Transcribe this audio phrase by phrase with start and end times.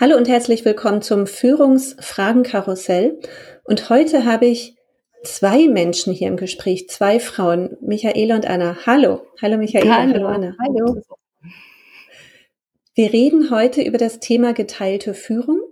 [0.00, 3.18] Hallo und herzlich willkommen zum Führungsfragenkarussell.
[3.64, 4.76] Und heute habe ich
[5.24, 8.76] zwei Menschen hier im Gespräch, zwei Frauen, Michaela und Anna.
[8.86, 9.22] Hallo.
[9.42, 10.56] Hallo Michaela, hallo, hallo Anna.
[10.64, 11.02] Hallo.
[12.94, 15.62] Wir reden heute über das Thema geteilte Führung,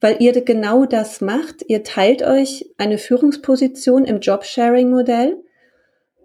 [0.00, 1.56] weil ihr genau das macht.
[1.68, 5.36] Ihr teilt euch eine Führungsposition im Jobsharing-Modell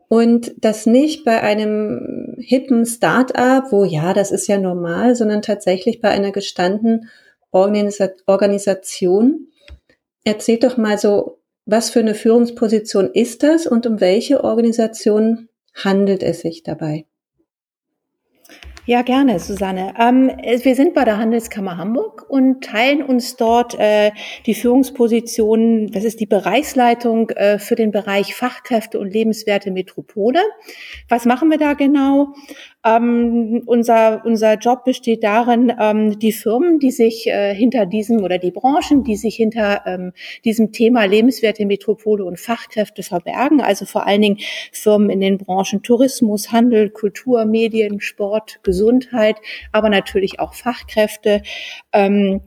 [0.08, 6.00] und das nicht bei einem hippen Start-up, wo ja, das ist ja normal, sondern tatsächlich
[6.00, 7.10] bei einer gestandenen
[7.56, 9.48] Organisa Organisation.
[10.26, 16.22] Erzählt doch mal so, was für eine Führungsposition ist das und um welche Organisation handelt
[16.22, 17.06] es sich dabei?
[18.88, 19.96] Ja, gerne, Susanne.
[20.00, 24.12] Ähm, wir sind bei der Handelskammer Hamburg und teilen uns dort äh,
[24.46, 30.40] die Führungspositionen, das ist die Bereichsleitung äh, für den Bereich Fachkräfte und lebenswerte Metropole.
[31.10, 32.36] Was machen wir da genau?
[32.86, 38.38] Ähm, unser, unser Job besteht darin, ähm, die Firmen, die sich äh, hinter diesem oder
[38.38, 40.12] die Branchen, die sich hinter ähm,
[40.44, 44.38] diesem Thema lebenswerte Metropole und Fachkräfte verbergen, also vor allen Dingen
[44.72, 48.75] Firmen in den Branchen Tourismus, Handel, Kultur, Medien, Sport, Gesundheit,
[49.72, 51.42] aber natürlich auch Fachkräfte,
[51.94, 52.42] ähm,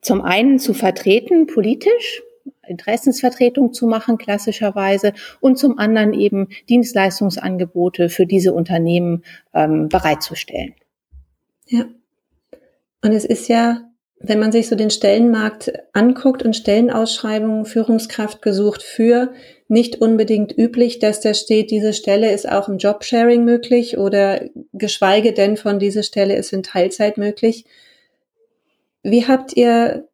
[0.00, 2.22] zum einen zu vertreten politisch,
[2.66, 9.22] Interessensvertretung zu machen, klassischerweise, und zum anderen eben Dienstleistungsangebote für diese Unternehmen
[9.52, 10.74] ähm, bereitzustellen.
[11.66, 11.84] Ja.
[13.02, 13.82] Und es ist ja,
[14.18, 19.32] wenn man sich so den Stellenmarkt anguckt und Stellenausschreibungen, Führungskraft gesucht für,
[19.68, 24.42] nicht unbedingt üblich, dass da steht, diese Stelle ist auch im Jobsharing möglich oder
[24.72, 27.64] geschweige denn von dieser Stelle ist in Teilzeit möglich.
[29.02, 30.08] Wie habt ihr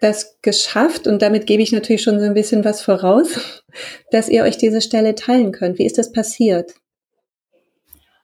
[0.00, 3.62] das geschafft, und damit gebe ich natürlich schon so ein bisschen was voraus,
[4.10, 5.78] dass ihr euch diese Stelle teilen könnt?
[5.78, 6.74] Wie ist das passiert?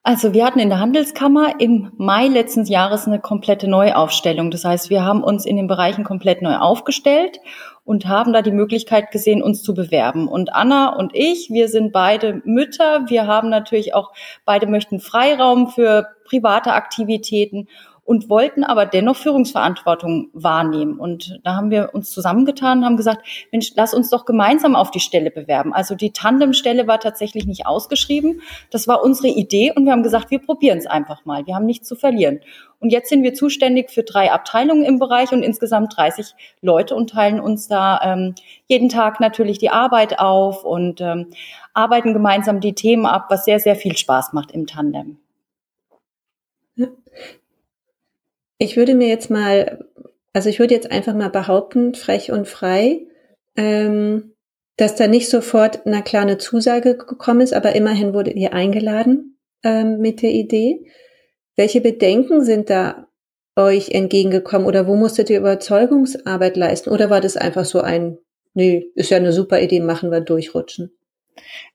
[0.03, 4.51] Also wir hatten in der Handelskammer im Mai letzten Jahres eine komplette Neuaufstellung.
[4.51, 7.39] Das heißt, wir haben uns in den Bereichen komplett neu aufgestellt
[7.85, 10.29] und haben da die Möglichkeit gesehen, uns zu bewerben.
[10.29, 13.09] Und Anna und ich, wir sind beide Mütter.
[13.09, 14.13] Wir haben natürlich auch,
[14.45, 17.69] beide möchten Freiraum für private Aktivitäten
[18.05, 20.99] und wollten aber dennoch Führungsverantwortung wahrnehmen.
[20.99, 24.91] Und da haben wir uns zusammengetan und haben gesagt, Mensch, lass uns doch gemeinsam auf
[24.91, 25.73] die Stelle bewerben.
[25.73, 28.41] Also die Tandemstelle war tatsächlich nicht ausgeschrieben.
[28.71, 31.47] Das war unsere Idee und wir haben gesagt, wir probieren es einfach mal.
[31.47, 32.41] Wir haben nichts zu verlieren.
[32.81, 37.11] Und jetzt sind wir zuständig für drei Abteilungen im Bereich und insgesamt 30 Leute und
[37.11, 38.35] teilen uns da ähm,
[38.67, 41.29] jeden Tag natürlich die Arbeit auf und ähm,
[41.75, 45.19] arbeiten gemeinsam die Themen ab, was sehr, sehr viel Spaß macht im Tandem.
[48.61, 49.87] Ich würde mir jetzt mal,
[50.35, 53.07] also ich würde jetzt einfach mal behaupten, frech und frei,
[53.57, 54.35] ähm,
[54.77, 59.99] dass da nicht sofort eine kleine Zusage gekommen ist, aber immerhin wurde ihr eingeladen ähm,
[59.99, 60.87] mit der Idee.
[61.57, 63.09] Welche Bedenken sind da
[63.57, 66.91] euch entgegengekommen oder wo musstet ihr Überzeugungsarbeit leisten?
[66.91, 68.19] Oder war das einfach so ein,
[68.53, 70.93] nee, ist ja eine super Idee, machen wir durchrutschen?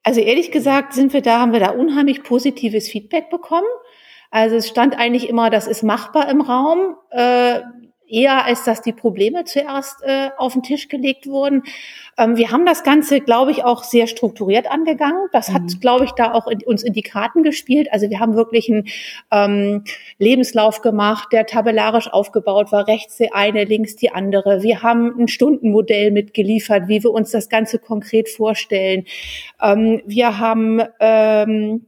[0.04, 3.66] Also ehrlich gesagt sind wir da, haben wir da unheimlich positives Feedback bekommen.
[4.36, 7.62] Also es stand eigentlich immer, das ist machbar im Raum, äh,
[8.06, 11.64] eher als dass die Probleme zuerst äh, auf den Tisch gelegt wurden.
[12.18, 15.30] Ähm, wir haben das Ganze, glaube ich, auch sehr strukturiert angegangen.
[15.32, 15.80] Das hat, mhm.
[15.80, 17.88] glaube ich, da auch in, uns in die Karten gespielt.
[17.94, 18.90] Also wir haben wirklich einen
[19.32, 19.86] ähm,
[20.18, 24.64] Lebenslauf gemacht, der tabellarisch aufgebaut war, rechts die eine, links die andere.
[24.64, 29.06] Wir haben ein Stundenmodell mitgeliefert, wie wir uns das Ganze konkret vorstellen.
[29.62, 31.86] Ähm, wir haben ähm,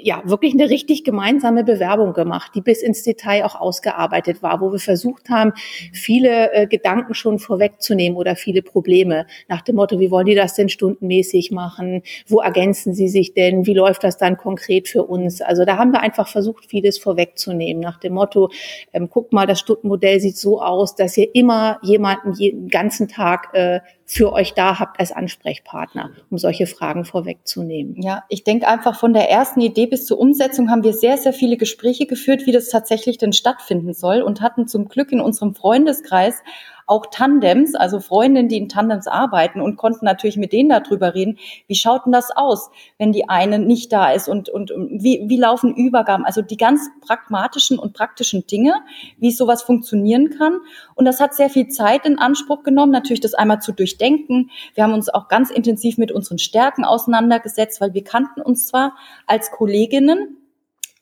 [0.00, 4.72] ja wirklich eine richtig gemeinsame Bewerbung gemacht, die bis ins Detail auch ausgearbeitet war, wo
[4.72, 5.52] wir versucht haben,
[5.92, 10.54] viele äh, Gedanken schon vorwegzunehmen oder viele Probleme nach dem Motto, wie wollen die das
[10.54, 12.02] denn stundenmäßig machen?
[12.26, 13.66] Wo ergänzen sie sich denn?
[13.66, 15.40] Wie läuft das dann konkret für uns?
[15.40, 18.50] Also da haben wir einfach versucht, vieles vorwegzunehmen nach dem Motto,
[18.92, 23.48] ähm, guck mal, das Stundenmodell sieht so aus, dass ihr immer jemanden jeden ganzen Tag
[23.54, 23.80] äh,
[24.10, 28.00] für euch da habt als Ansprechpartner, um solche Fragen vorwegzunehmen.
[28.00, 31.34] Ja, ich denke einfach von der ersten Idee bis zur Umsetzung haben wir sehr, sehr
[31.34, 35.54] viele Gespräche geführt, wie das tatsächlich denn stattfinden soll und hatten zum Glück in unserem
[35.54, 36.42] Freundeskreis
[36.88, 41.38] auch Tandems, also Freundinnen, die in Tandems arbeiten und konnten natürlich mit denen darüber reden,
[41.66, 45.36] wie schaut denn das aus, wenn die eine nicht da ist und, und, wie, wie
[45.36, 48.72] laufen Übergaben, also die ganz pragmatischen und praktischen Dinge,
[49.18, 50.60] wie sowas funktionieren kann.
[50.94, 54.50] Und das hat sehr viel Zeit in Anspruch genommen, natürlich das einmal zu durchdenken.
[54.74, 58.94] Wir haben uns auch ganz intensiv mit unseren Stärken auseinandergesetzt, weil wir kannten uns zwar
[59.26, 60.38] als Kolleginnen,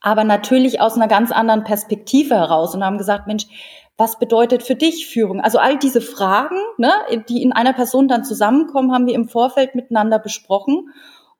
[0.00, 3.46] aber natürlich aus einer ganz anderen Perspektive heraus und haben gesagt, Mensch,
[3.96, 5.40] was bedeutet für dich Führung?
[5.40, 6.92] Also all diese Fragen, ne,
[7.28, 10.90] die in einer Person dann zusammenkommen, haben wir im Vorfeld miteinander besprochen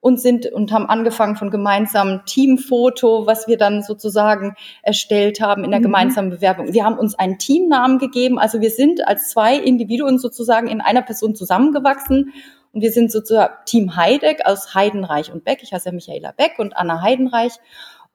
[0.00, 5.70] und sind und haben angefangen von gemeinsamen Teamfoto, was wir dann sozusagen erstellt haben in
[5.70, 5.84] der mhm.
[5.84, 6.72] gemeinsamen Bewerbung.
[6.72, 11.02] Wir haben uns einen Teamnamen gegeben, also wir sind als zwei Individuen sozusagen in einer
[11.02, 12.32] Person zusammengewachsen
[12.72, 15.60] und wir sind sozusagen Team Heideck aus Heidenreich und Beck.
[15.62, 17.54] Ich heiße ja Michaela Beck und Anna Heidenreich.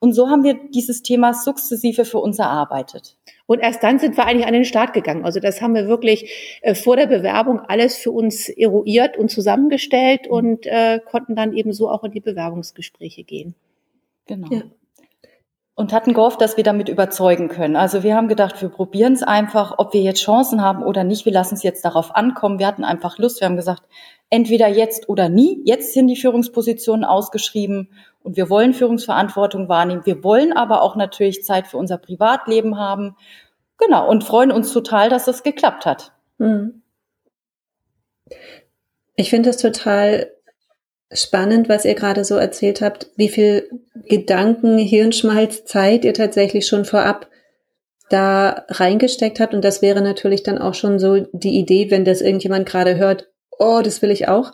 [0.03, 3.17] Und so haben wir dieses Thema sukzessive für uns erarbeitet.
[3.45, 5.25] Und erst dann sind wir eigentlich an den Start gegangen.
[5.25, 10.27] Also das haben wir wirklich äh, vor der Bewerbung alles für uns eruiert und zusammengestellt
[10.27, 13.53] und äh, konnten dann eben so auch in die Bewerbungsgespräche gehen.
[14.25, 14.47] Genau.
[14.49, 14.63] Ja.
[15.81, 17.75] Und hatten gehofft, dass wir damit überzeugen können.
[17.75, 21.25] Also wir haben gedacht, wir probieren es einfach, ob wir jetzt Chancen haben oder nicht.
[21.25, 22.59] Wir lassen es jetzt darauf ankommen.
[22.59, 23.41] Wir hatten einfach Lust.
[23.41, 23.81] Wir haben gesagt,
[24.29, 25.59] entweder jetzt oder nie.
[25.65, 27.89] Jetzt sind die Führungspositionen ausgeschrieben
[28.21, 30.05] und wir wollen Führungsverantwortung wahrnehmen.
[30.05, 33.15] Wir wollen aber auch natürlich Zeit für unser Privatleben haben.
[33.79, 34.07] Genau.
[34.07, 36.13] Und freuen uns total, dass das geklappt hat.
[36.37, 36.83] Hm.
[39.15, 40.29] Ich finde es total
[41.13, 43.69] spannend, was ihr gerade so erzählt habt, wie viel
[44.07, 47.27] Gedanken, Hirnschmalz, Zeit ihr tatsächlich schon vorab
[48.09, 49.53] da reingesteckt habt.
[49.53, 53.29] Und das wäre natürlich dann auch schon so die Idee, wenn das irgendjemand gerade hört,
[53.57, 54.53] oh, das will ich auch,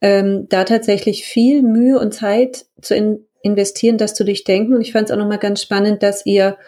[0.00, 4.74] ähm, da tatsächlich viel Mühe und Zeit zu in investieren, das zu durchdenken.
[4.74, 6.58] Und ich fand es auch nochmal ganz spannend, dass ihr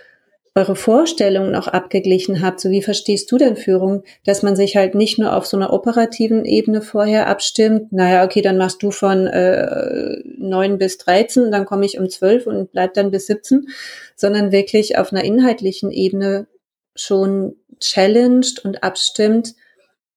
[0.54, 2.60] eure Vorstellungen auch abgeglichen habt.
[2.60, 5.72] So wie verstehst du denn Führung, dass man sich halt nicht nur auf so einer
[5.72, 11.64] operativen Ebene vorher abstimmt, naja, okay, dann machst du von äh, 9 bis 13, dann
[11.64, 13.68] komme ich um 12 und bleib dann bis 17,
[14.16, 16.46] sondern wirklich auf einer inhaltlichen Ebene
[16.94, 19.54] schon challenged und abstimmt,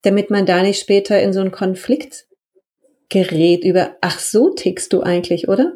[0.02, 2.26] damit man da nicht später in so einen Konflikt
[3.10, 5.74] gerät über, ach so tickst du eigentlich, oder?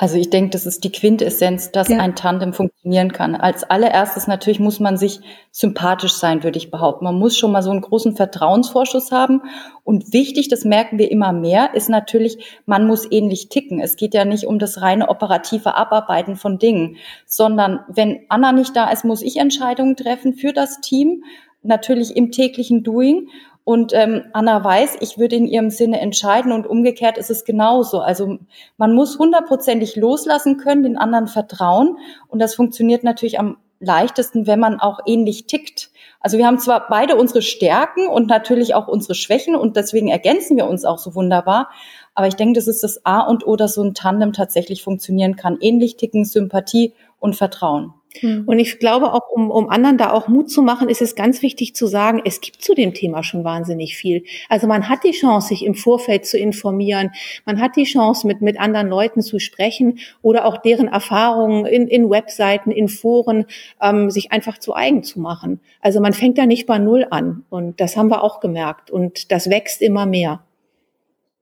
[0.00, 1.98] Also ich denke, das ist die Quintessenz, dass ja.
[1.98, 3.34] ein Tandem funktionieren kann.
[3.34, 7.04] Als allererstes natürlich muss man sich sympathisch sein, würde ich behaupten.
[7.04, 9.42] Man muss schon mal so einen großen Vertrauensvorschuss haben.
[9.82, 13.80] Und wichtig, das merken wir immer mehr, ist natürlich, man muss ähnlich ticken.
[13.80, 16.96] Es geht ja nicht um das reine operative Abarbeiten von Dingen,
[17.26, 21.24] sondern wenn Anna nicht da ist, muss ich Entscheidungen treffen für das Team
[21.64, 23.28] natürlich im täglichen Doing.
[23.68, 28.00] Und ähm, Anna weiß, ich würde in ihrem Sinne entscheiden und umgekehrt ist es genauso.
[28.00, 28.38] Also
[28.78, 31.98] man muss hundertprozentig loslassen können, den anderen vertrauen.
[32.28, 35.90] Und das funktioniert natürlich am leichtesten, wenn man auch ähnlich tickt.
[36.18, 40.56] Also wir haben zwar beide unsere Stärken und natürlich auch unsere Schwächen und deswegen ergänzen
[40.56, 41.68] wir uns auch so wunderbar.
[42.14, 45.36] Aber ich denke, das ist das A und O, dass so ein Tandem tatsächlich funktionieren
[45.36, 45.58] kann.
[45.60, 47.92] Ähnlich ticken, Sympathie und Vertrauen.
[48.20, 48.44] Hm.
[48.46, 51.42] Und ich glaube auch, um, um anderen da auch Mut zu machen, ist es ganz
[51.42, 54.24] wichtig zu sagen, es gibt zu dem Thema schon wahnsinnig viel.
[54.48, 57.10] Also man hat die Chance, sich im Vorfeld zu informieren.
[57.44, 61.86] Man hat die Chance, mit, mit anderen Leuten zu sprechen oder auch deren Erfahrungen in,
[61.86, 63.44] in Webseiten, in Foren,
[63.80, 65.60] ähm, sich einfach zu eigen zu machen.
[65.80, 67.44] Also man fängt da nicht bei Null an.
[67.50, 68.90] Und das haben wir auch gemerkt.
[68.90, 70.42] Und das wächst immer mehr.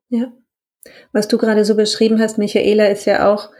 [0.08, 0.32] Ja.
[1.12, 3.50] Was du gerade so beschrieben hast, Michaela, ist ja auch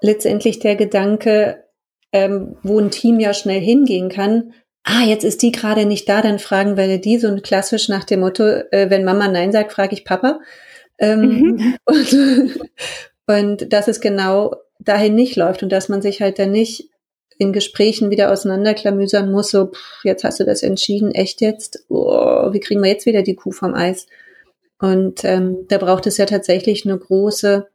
[0.00, 1.64] letztendlich der Gedanke,
[2.12, 4.52] ähm, wo ein Team ja schnell hingehen kann.
[4.84, 8.04] Ah, jetzt ist die gerade nicht da, dann fragen wir die so ein klassisch nach
[8.04, 10.40] dem Motto, äh, wenn Mama Nein sagt, frage ich Papa.
[10.98, 11.76] Ähm, mhm.
[11.84, 12.58] und,
[13.26, 16.90] und dass es genau dahin nicht läuft und dass man sich halt dann nicht
[17.38, 21.84] in Gesprächen wieder auseinanderklamüsern muss, so, pff, jetzt hast du das entschieden, echt jetzt?
[21.88, 24.06] Oh, wie kriegen wir jetzt wieder die Kuh vom Eis?
[24.80, 27.68] Und ähm, da braucht es ja tatsächlich eine große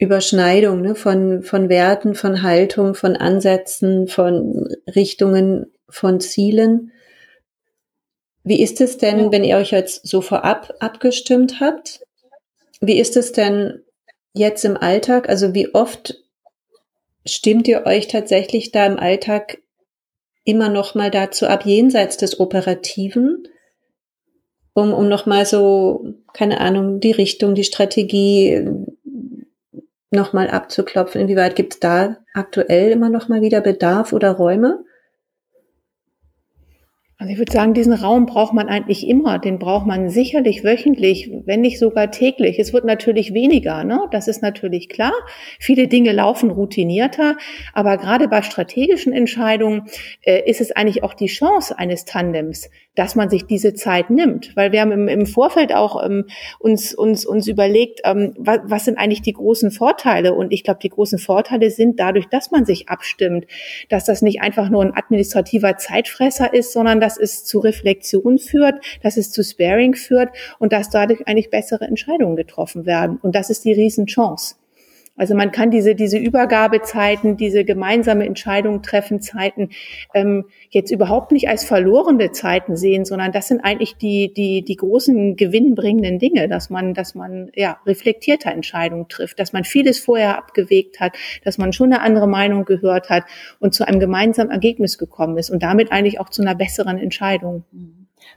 [0.00, 6.90] Überschneidung ne, von, von Werten, von Haltung, von Ansätzen, von Richtungen, von Zielen.
[8.42, 12.00] Wie ist es denn, wenn ihr euch jetzt so vorab abgestimmt habt?
[12.80, 13.82] Wie ist es denn
[14.32, 15.28] jetzt im Alltag?
[15.28, 16.16] Also wie oft
[17.26, 19.58] stimmt ihr euch tatsächlich da im Alltag
[20.44, 23.46] immer noch mal dazu ab, jenseits des Operativen,
[24.72, 28.66] um, um noch mal so, keine Ahnung, die Richtung, die Strategie
[30.10, 31.20] noch mal abzuklopfen?
[31.20, 34.84] Inwieweit gibt es da aktuell immer noch mal wieder Bedarf oder Räume?
[37.20, 39.38] Also ich würde sagen, diesen Raum braucht man eigentlich immer.
[39.38, 42.58] Den braucht man sicherlich wöchentlich, wenn nicht sogar täglich.
[42.58, 44.08] Es wird natürlich weniger, ne?
[44.10, 45.12] Das ist natürlich klar.
[45.58, 47.36] Viele Dinge laufen routinierter,
[47.74, 49.82] aber gerade bei strategischen Entscheidungen
[50.22, 54.56] äh, ist es eigentlich auch die Chance eines Tandems, dass man sich diese Zeit nimmt.
[54.56, 56.24] Weil wir haben im, im Vorfeld auch ähm,
[56.58, 60.32] uns, uns, uns überlegt, ähm, was, was sind eigentlich die großen Vorteile?
[60.32, 63.44] Und ich glaube, die großen Vorteile sind dadurch, dass man sich abstimmt,
[63.90, 68.84] dass das nicht einfach nur ein administrativer Zeitfresser ist, sondern dass es zu Reflexion führt,
[69.02, 73.18] dass es zu Sparing führt und dass dadurch eigentlich bessere Entscheidungen getroffen werden.
[73.22, 74.56] Und das ist die Riesenchance.
[75.20, 79.68] Also man kann diese, diese Übergabezeiten, diese gemeinsame Entscheidung treffen Zeiten
[80.14, 84.76] ähm, jetzt überhaupt nicht als verlorene Zeiten sehen, sondern das sind eigentlich die, die, die
[84.76, 90.38] großen gewinnbringenden Dinge, dass man, dass man ja reflektierter Entscheidungen trifft, dass man vieles vorher
[90.38, 91.12] abgewegt hat,
[91.44, 93.24] dass man schon eine andere Meinung gehört hat
[93.58, 97.64] und zu einem gemeinsamen Ergebnis gekommen ist und damit eigentlich auch zu einer besseren Entscheidung.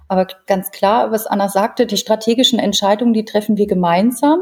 [0.08, 4.40] Aber ganz klar, was Anna sagte, die strategischen Entscheidungen, die treffen wir gemeinsam.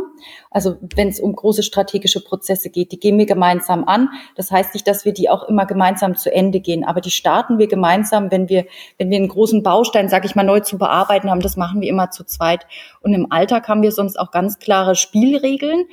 [0.49, 4.09] Also wenn es um große strategische Prozesse geht, die gehen wir gemeinsam an.
[4.35, 7.57] Das heißt nicht, dass wir die auch immer gemeinsam zu Ende gehen, aber die starten
[7.57, 8.65] wir gemeinsam, wenn wir,
[8.97, 11.41] wenn wir einen großen Baustein, sage ich mal, neu zu bearbeiten haben.
[11.41, 12.65] Das machen wir immer zu zweit.
[13.01, 15.85] Und im Alltag haben wir sonst auch ganz klare Spielregeln.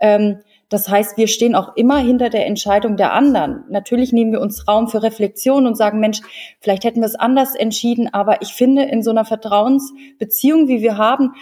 [0.00, 3.64] Ähm, das heißt, wir stehen auch immer hinter der Entscheidung der anderen.
[3.68, 6.20] Natürlich nehmen wir uns Raum für Reflexion und sagen, Mensch,
[6.60, 10.96] vielleicht hätten wir es anders entschieden, aber ich finde, in so einer Vertrauensbeziehung, wie wir
[10.96, 11.34] haben,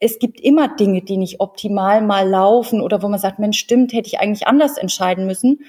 [0.00, 3.92] es gibt immer Dinge, die nicht optimal mal laufen oder wo man sagt, Mensch, stimmt,
[3.92, 5.60] hätte ich eigentlich anders entscheiden müssen.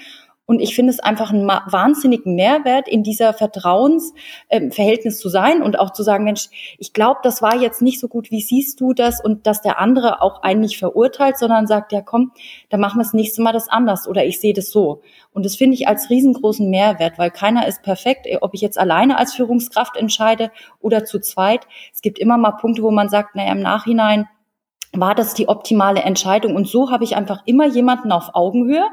[0.47, 5.79] Und ich finde es einfach einen wahnsinnigen Mehrwert, in dieser Vertrauensverhältnis ähm, zu sein und
[5.79, 8.93] auch zu sagen, Mensch, ich glaube, das war jetzt nicht so gut, wie siehst du
[8.93, 9.23] das?
[9.23, 12.31] Und dass der andere auch einen nicht verurteilt, sondern sagt, ja komm,
[12.69, 15.01] dann machen wir das nächste Mal das anders oder ich sehe das so.
[15.33, 19.17] Und das finde ich als riesengroßen Mehrwert, weil keiner ist perfekt, ob ich jetzt alleine
[19.17, 21.67] als Führungskraft entscheide oder zu zweit.
[21.91, 24.27] Es gibt immer mal Punkte, wo man sagt, naja, im Nachhinein,
[24.99, 26.55] war das die optimale Entscheidung.
[26.55, 28.85] Und so habe ich einfach immer jemanden auf Augenhöhe,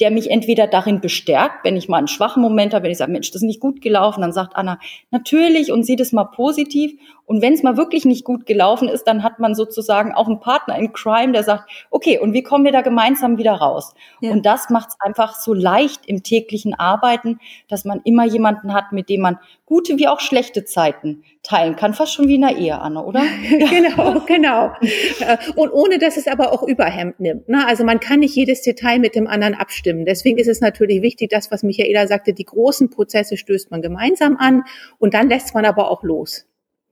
[0.00, 3.12] der mich entweder darin bestärkt, wenn ich mal einen schwachen Moment habe, wenn ich sage,
[3.12, 4.78] Mensch, das ist nicht gut gelaufen, dann sagt Anna,
[5.10, 6.98] natürlich und sieht es mal positiv.
[7.28, 10.40] Und wenn es mal wirklich nicht gut gelaufen ist, dann hat man sozusagen auch einen
[10.40, 13.92] Partner in Crime, der sagt, okay, und wie kommen wir da gemeinsam wieder raus?
[14.22, 14.30] Ja.
[14.30, 18.92] Und das macht es einfach so leicht im täglichen Arbeiten, dass man immer jemanden hat,
[18.92, 21.92] mit dem man gute wie auch schlechte Zeiten teilen kann.
[21.92, 23.20] Fast schon wie in einer Ehe, Anne, oder?
[23.50, 24.72] genau, genau.
[25.20, 27.46] Äh, und ohne, dass es aber auch Überhemd nimmt.
[27.46, 27.66] Ne?
[27.66, 30.06] Also man kann nicht jedes Detail mit dem anderen abstimmen.
[30.06, 34.38] Deswegen ist es natürlich wichtig, das, was Michaela sagte, die großen Prozesse stößt man gemeinsam
[34.38, 34.64] an
[34.98, 36.46] und dann lässt man aber auch los.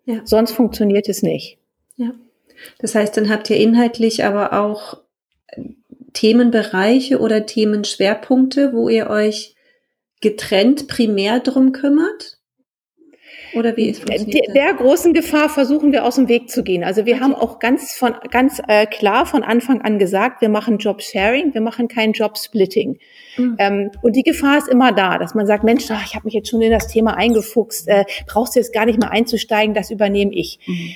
[0.06, 0.22] Ja.
[0.24, 1.58] Sonst funktioniert es nicht.
[1.96, 2.14] Ja.
[2.78, 5.02] Das heißt, dann habt ihr inhaltlich aber auch
[6.14, 9.54] Themenbereiche oder Themenschwerpunkte, wo ihr euch
[10.22, 12.35] getrennt primär drum kümmert?
[13.56, 16.84] Oder wie ist der, der großen Gefahr versuchen wir aus dem Weg zu gehen.
[16.84, 17.24] Also wir okay.
[17.24, 21.54] haben auch ganz von ganz äh, klar von Anfang an gesagt, wir machen Job Sharing,
[21.54, 22.98] wir machen kein Job Splitting.
[23.38, 23.56] Mhm.
[23.58, 26.34] Ähm, und die Gefahr ist immer da, dass man sagt, Mensch, ach, ich habe mich
[26.34, 29.90] jetzt schon in das Thema eingefuchst, äh, brauchst du jetzt gar nicht mehr einzusteigen, das
[29.90, 30.58] übernehme ich.
[30.66, 30.90] Mhm.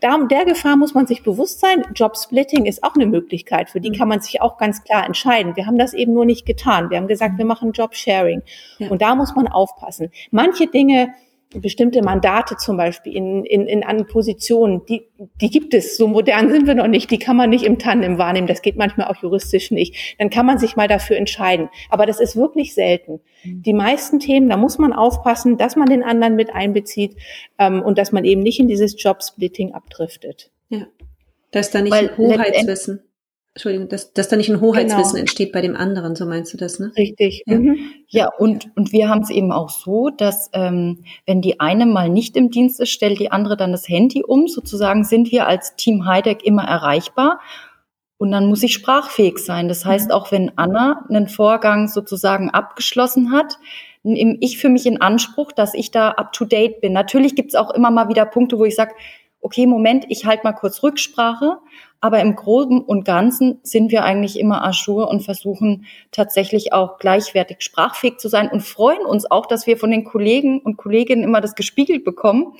[0.00, 1.84] Da, der Gefahr muss man sich bewusst sein.
[1.94, 3.94] Job Splitting ist auch eine Möglichkeit, für die mhm.
[3.94, 5.56] kann man sich auch ganz klar entscheiden.
[5.56, 6.88] Wir haben das eben nur nicht getan.
[6.88, 7.38] Wir haben gesagt, mhm.
[7.38, 8.42] wir machen Job Sharing.
[8.78, 8.88] Ja.
[8.88, 10.10] Und da muss man aufpassen.
[10.30, 11.12] Manche Dinge
[11.60, 15.08] bestimmte Mandate zum Beispiel in, in, in an Positionen, die,
[15.40, 18.18] die gibt es, so modern sind wir noch nicht, die kann man nicht im Tandem
[18.18, 20.16] wahrnehmen, das geht manchmal auch juristisch nicht.
[20.18, 21.68] Dann kann man sich mal dafür entscheiden.
[21.90, 23.20] Aber das ist wirklich selten.
[23.44, 23.62] Mhm.
[23.62, 27.16] Die meisten Themen, da muss man aufpassen, dass man den anderen mit einbezieht
[27.58, 30.50] ähm, und dass man eben nicht in dieses Jobsplitting abdriftet.
[30.68, 30.86] Ja.
[31.50, 33.05] Dass da nicht Weil ein Hoheitswissen.
[33.56, 35.20] Entschuldigung, dass, dass da nicht ein Hoheitswissen genau.
[35.20, 36.92] entsteht bei dem anderen, so meinst du das, ne?
[36.94, 37.42] Richtig.
[37.46, 37.78] Ja, mhm.
[38.06, 42.10] ja und, und wir haben es eben auch so, dass ähm, wenn die eine mal
[42.10, 44.46] nicht im Dienst ist, stellt die andere dann das Handy um.
[44.46, 47.40] Sozusagen sind wir als Team Heideck immer erreichbar.
[48.18, 49.68] Und dann muss ich sprachfähig sein.
[49.68, 53.56] Das heißt, auch wenn Anna einen Vorgang sozusagen abgeschlossen hat,
[54.02, 56.92] nehme ich für mich in Anspruch, dass ich da up-to-date bin.
[56.92, 58.92] Natürlich gibt es auch immer mal wieder Punkte, wo ich sage,
[59.46, 61.58] okay, Moment, ich halte mal kurz Rücksprache.
[62.00, 67.58] Aber im Groben und Ganzen sind wir eigentlich immer ajour und versuchen tatsächlich auch gleichwertig
[67.60, 71.40] sprachfähig zu sein und freuen uns auch, dass wir von den Kollegen und Kolleginnen immer
[71.40, 72.54] das gespiegelt bekommen,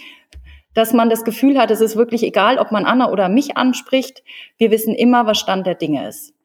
[0.75, 4.23] dass man das Gefühl hat, es ist wirklich egal, ob man Anna oder mich anspricht.
[4.57, 6.36] Wir wissen immer, was Stand der Dinge ist.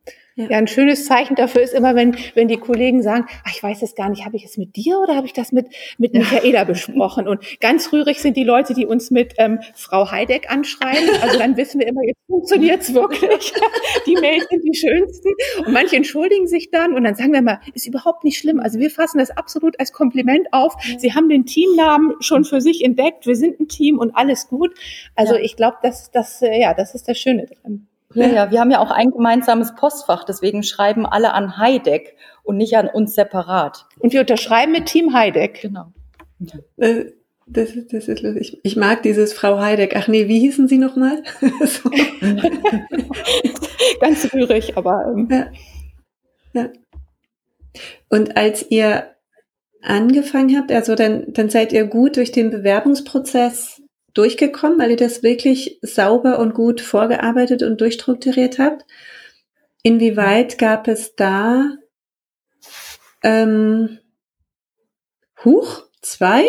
[0.50, 0.57] Ja.
[0.57, 3.95] ein schönes Zeichen dafür ist immer, wenn, wenn die Kollegen sagen, ach, ich weiß es
[3.95, 5.67] gar nicht, habe ich es mit dir oder habe ich das mit,
[5.98, 7.27] mit Michaela besprochen?
[7.27, 11.10] Und ganz rührig sind die Leute, die uns mit ähm, Frau Heideck anschreiben.
[11.21, 13.53] Also dann wissen wir immer, jetzt funktioniert's wirklich.
[14.05, 15.29] die Mails sind die schönsten.
[15.65, 18.60] Und manche entschuldigen sich dann und dann sagen wir mal, ist überhaupt nicht schlimm.
[18.60, 20.75] Also wir fassen das absolut als Kompliment auf.
[20.98, 23.25] Sie haben den Teamnamen schon für sich entdeckt.
[23.25, 24.74] Wir sind ein Team und alles gut.
[25.15, 27.88] Also ich glaube, dass das, äh, ja, das ist das Schöne drin.
[28.13, 32.58] Ja, ja, wir haben ja auch ein gemeinsames Postfach, deswegen schreiben alle an Heideck und
[32.58, 33.86] nicht an uns separat.
[34.00, 35.62] Und wir unterschreiben mit Team Heideck.
[35.62, 35.91] Genau.
[36.77, 37.06] Äh,
[37.48, 38.60] das, das ist lustig.
[38.63, 39.96] Ich mag dieses Frau Heideck.
[39.96, 41.24] Ach nee, wie hießen Sie nochmal?
[44.00, 45.06] Ganz rührig, aber.
[45.08, 45.27] Ähm.
[45.30, 45.48] Ja.
[46.53, 46.70] ja.
[48.10, 49.15] Und als ihr
[49.82, 53.82] angefangen habt, also dann, dann seid ihr gut durch den Bewerbungsprozess
[54.13, 58.86] durchgekommen, weil ihr das wirklich sauber und gut vorgearbeitet und durchstrukturiert habt.
[59.84, 61.72] Inwieweit gab es da
[63.24, 64.00] ähm,
[65.44, 66.46] Huch, zwei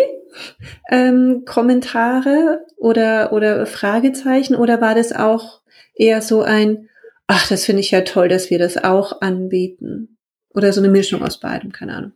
[0.90, 5.62] ähm, Kommentare oder, oder Fragezeichen oder war das auch
[5.95, 6.88] eher so ein,
[7.26, 10.19] ach, das finde ich ja toll, dass wir das auch anbieten?
[10.54, 12.12] Oder so eine Mischung aus beidem, keine Ahnung.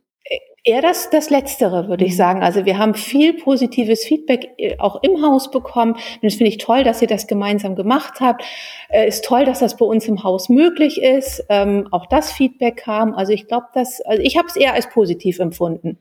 [0.67, 2.17] Eher das, das Letztere, würde ich mhm.
[2.17, 2.43] sagen.
[2.43, 5.93] Also wir haben viel positives Feedback äh, auch im Haus bekommen.
[5.93, 8.43] Und das finde ich toll, dass ihr das gemeinsam gemacht habt.
[8.89, 11.41] Äh, ist toll, dass das bei uns im Haus möglich ist.
[11.47, 13.13] Ähm, auch das Feedback kam.
[13.13, 15.99] Also ich glaube, dass, also ich habe es eher als positiv empfunden.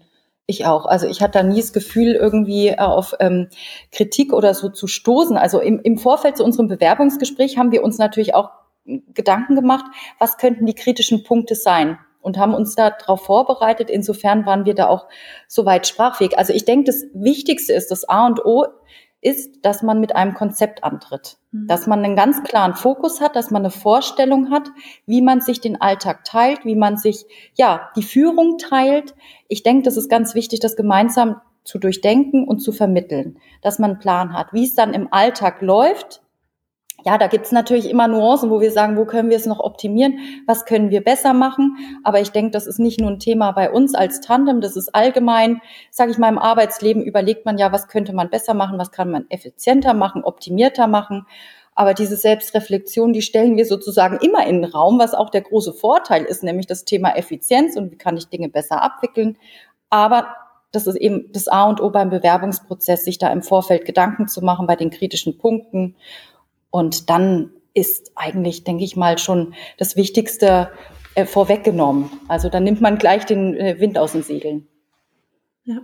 [0.48, 0.86] Ich auch.
[0.86, 3.46] Also ich hatte da nie das Gefühl, irgendwie auf ähm,
[3.92, 5.36] Kritik oder so zu stoßen.
[5.36, 8.50] Also im, im Vorfeld zu unserem Bewerbungsgespräch haben wir uns natürlich auch
[9.14, 9.84] Gedanken gemacht,
[10.18, 11.98] was könnten die kritischen Punkte sein?
[12.26, 13.88] Und haben uns darauf vorbereitet.
[13.88, 15.06] Insofern waren wir da auch
[15.46, 16.36] soweit sprachfähig.
[16.36, 18.66] Also ich denke, das Wichtigste ist, das A und O
[19.20, 21.68] ist, dass man mit einem Konzept antritt, mhm.
[21.68, 24.68] dass man einen ganz klaren Fokus hat, dass man eine Vorstellung hat,
[25.06, 29.14] wie man sich den Alltag teilt, wie man sich ja die Führung teilt.
[29.46, 33.92] Ich denke, das ist ganz wichtig, das gemeinsam zu durchdenken und zu vermitteln, dass man
[33.92, 36.22] einen Plan hat, wie es dann im Alltag läuft,
[37.04, 40.18] ja, da gibt's natürlich immer Nuancen, wo wir sagen, wo können wir es noch optimieren,
[40.46, 41.76] was können wir besser machen.
[42.02, 44.94] Aber ich denke, das ist nicht nur ein Thema bei uns als Tandem, das ist
[44.94, 45.60] allgemein,
[45.90, 49.10] sage ich mal, im Arbeitsleben überlegt man ja, was könnte man besser machen, was kann
[49.10, 51.26] man effizienter machen, optimierter machen.
[51.76, 55.74] Aber diese Selbstreflexion, die stellen wir sozusagen immer in den Raum, was auch der große
[55.74, 59.36] Vorteil ist, nämlich das Thema Effizienz und wie kann ich Dinge besser abwickeln.
[59.90, 60.34] Aber
[60.72, 64.40] das ist eben das A und O beim Bewerbungsprozess, sich da im Vorfeld Gedanken zu
[64.42, 65.94] machen bei den kritischen Punkten
[66.70, 70.70] und dann ist eigentlich, denke ich mal, schon das Wichtigste
[71.14, 72.10] äh, vorweggenommen.
[72.28, 74.66] Also dann nimmt man gleich den äh, Wind aus den Segeln.
[75.64, 75.80] Ja.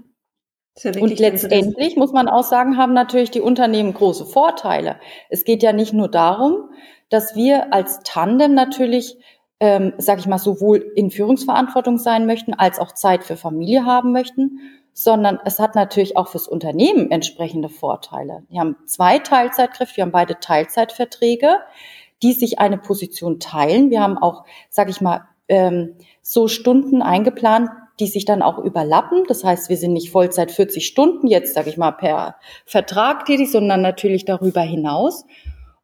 [0.82, 4.96] Ja und letztendlich muss man auch sagen, haben natürlich die Unternehmen große Vorteile.
[5.28, 6.70] Es geht ja nicht nur darum,
[7.10, 9.18] dass wir als Tandem natürlich,
[9.60, 14.12] ähm, sage ich mal, sowohl in Führungsverantwortung sein möchten, als auch Zeit für Familie haben
[14.12, 14.60] möchten,
[14.92, 18.42] sondern es hat natürlich auch fürs Unternehmen entsprechende Vorteile.
[18.48, 21.56] Wir haben zwei Teilzeitkräfte, wir haben beide Teilzeitverträge,
[22.22, 23.90] die sich eine Position teilen.
[23.90, 29.24] Wir haben auch, sage ich mal, ähm, so Stunden eingeplant, die sich dann auch überlappen.
[29.28, 33.50] Das heißt, wir sind nicht Vollzeit 40 Stunden jetzt, sage ich mal, per Vertrag tätig,
[33.50, 35.24] sondern natürlich darüber hinaus.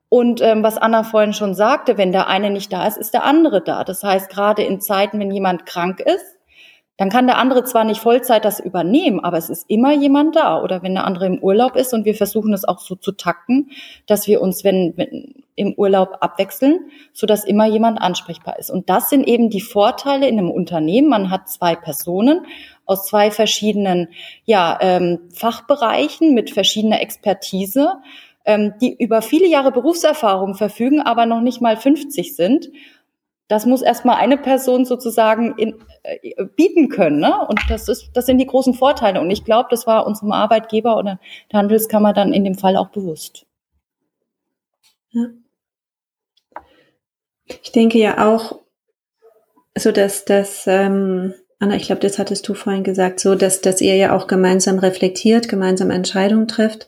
[0.09, 3.25] Und ähm, was Anna vorhin schon sagte, wenn der eine nicht da ist, ist der
[3.25, 3.85] andere da.
[3.85, 6.38] Das heißt, gerade in Zeiten, wenn jemand krank ist,
[6.99, 10.61] dann kann der andere zwar nicht Vollzeit das übernehmen, aber es ist immer jemand da.
[10.61, 13.71] Oder wenn der andere im Urlaub ist und wir versuchen es auch so zu takten,
[14.07, 18.71] dass wir uns, wenn, wenn im Urlaub abwechseln, so dass immer jemand ansprechbar ist.
[18.71, 21.09] Und das sind eben die Vorteile in einem Unternehmen.
[21.09, 22.47] Man hat zwei Personen
[22.85, 24.09] aus zwei verschiedenen
[24.45, 27.93] ja, ähm, Fachbereichen mit verschiedener Expertise,
[28.45, 32.71] ähm, die über viele Jahre Berufserfahrung verfügen, aber noch nicht mal 50 sind
[33.49, 37.19] das muss erstmal eine Person sozusagen in, äh, bieten können.
[37.19, 37.35] Ne?
[37.49, 39.21] Und das ist, das sind die großen Vorteile.
[39.21, 41.19] Und ich glaube, das war unserem Arbeitgeber oder
[41.51, 43.47] der Handelskammer dann in dem Fall auch bewusst.
[45.11, 45.29] Ja.
[47.63, 48.61] Ich denke ja auch,
[49.77, 53.81] so dass das, ähm, Anna, ich glaube, das hattest du vorhin gesagt, so dass, dass
[53.81, 56.87] ihr ja auch gemeinsam reflektiert, gemeinsam Entscheidungen trifft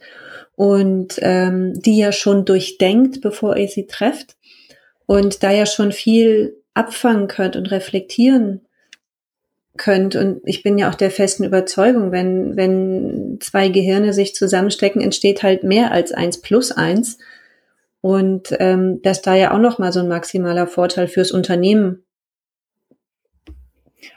[0.56, 4.36] und ähm, die ja schon durchdenkt, bevor ihr sie trefft
[5.10, 8.60] und da ja schon viel abfangen könnt und reflektieren
[9.76, 10.14] könnt.
[10.14, 15.42] Und ich bin ja auch der festen Überzeugung, wenn, wenn zwei Gehirne sich zusammenstecken, entsteht
[15.42, 17.18] halt mehr als eins plus eins.
[18.00, 22.04] Und ähm, dass da ja auch nochmal so ein maximaler Vorteil fürs Unternehmen.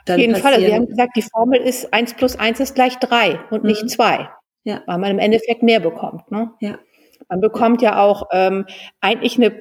[0.08, 0.54] Auf jeden Fall.
[0.54, 3.70] Also wir haben gesagt, die Formel ist eins plus eins ist gleich drei und mhm.
[3.70, 4.28] nicht zwei.
[4.62, 4.84] Ja.
[4.86, 6.30] Weil man im Endeffekt mehr bekommt.
[6.30, 6.52] Ne?
[6.60, 6.78] Ja.
[7.28, 8.66] Man bekommt ja auch ähm,
[9.00, 9.52] eigentlich eine,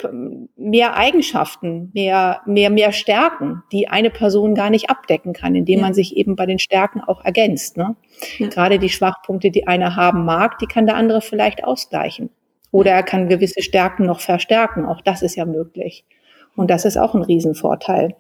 [0.56, 5.86] mehr Eigenschaften, mehr, mehr, mehr Stärken, die eine Person gar nicht abdecken kann, indem ja.
[5.86, 7.78] man sich eben bei den Stärken auch ergänzt.
[7.78, 7.96] Ne?
[8.38, 8.48] Ja.
[8.48, 12.30] Gerade die Schwachpunkte, die einer haben mag, die kann der andere vielleicht ausgleichen.
[12.72, 14.86] Oder er kann gewisse Stärken noch verstärken.
[14.86, 16.06] Auch das ist ja möglich.
[16.56, 18.16] Und das ist auch ein Riesenvorteil.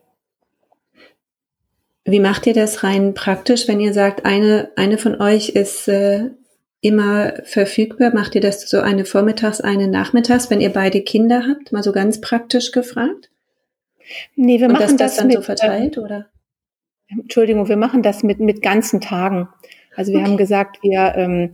[2.05, 6.31] Wie macht ihr das rein praktisch, wenn ihr sagt, eine, eine von euch ist äh,
[6.83, 8.13] immer verfügbar?
[8.13, 11.71] Macht ihr das so eine vormittags, eine nachmittags, wenn ihr beide Kinder habt?
[11.71, 13.31] Mal so ganz praktisch gefragt?
[14.35, 16.27] Nee, wir Und machen das, das dann mit, so verteilt, oder?
[17.07, 19.47] Entschuldigung, wir machen das mit, mit ganzen Tagen.
[19.95, 20.27] Also wir okay.
[20.27, 21.53] haben gesagt, wir, ähm,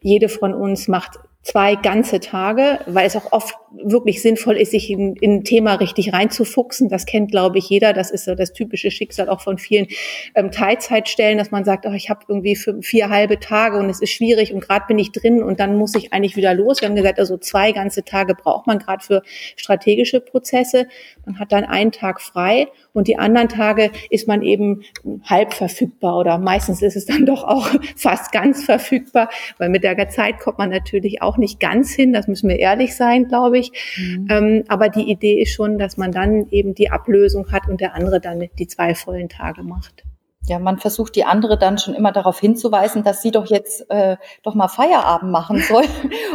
[0.00, 4.90] jede von uns macht zwei ganze Tage, weil es auch oft wirklich sinnvoll ist, sich
[4.90, 6.88] in, in ein Thema richtig reinzufuchsen.
[6.88, 7.92] Das kennt, glaube ich, jeder.
[7.92, 9.86] Das ist so das typische Schicksal auch von vielen
[10.34, 14.02] ähm, Teilzeitstellen, dass man sagt, oh, ich habe irgendwie vier, vier halbe Tage und es
[14.02, 16.82] ist schwierig und gerade bin ich drin und dann muss ich eigentlich wieder los.
[16.82, 19.22] Wir haben gesagt, also zwei ganze Tage braucht man gerade für
[19.56, 20.88] strategische Prozesse.
[21.24, 24.82] Man hat dann einen Tag frei und die anderen Tage ist man eben
[25.24, 30.08] halb verfügbar oder meistens ist es dann doch auch fast ganz verfügbar, weil mit der
[30.08, 33.72] Zeit kommt man natürlich auch nicht ganz hin, das müssen wir ehrlich sein, glaube ich.
[33.96, 34.28] Mhm.
[34.30, 37.94] Ähm, aber die Idee ist schon, dass man dann eben die Ablösung hat und der
[37.94, 40.04] andere dann die zwei vollen Tage macht
[40.42, 44.16] ja, man versucht die andere dann schon immer darauf hinzuweisen, dass sie doch jetzt äh,
[44.42, 45.84] doch mal Feierabend machen soll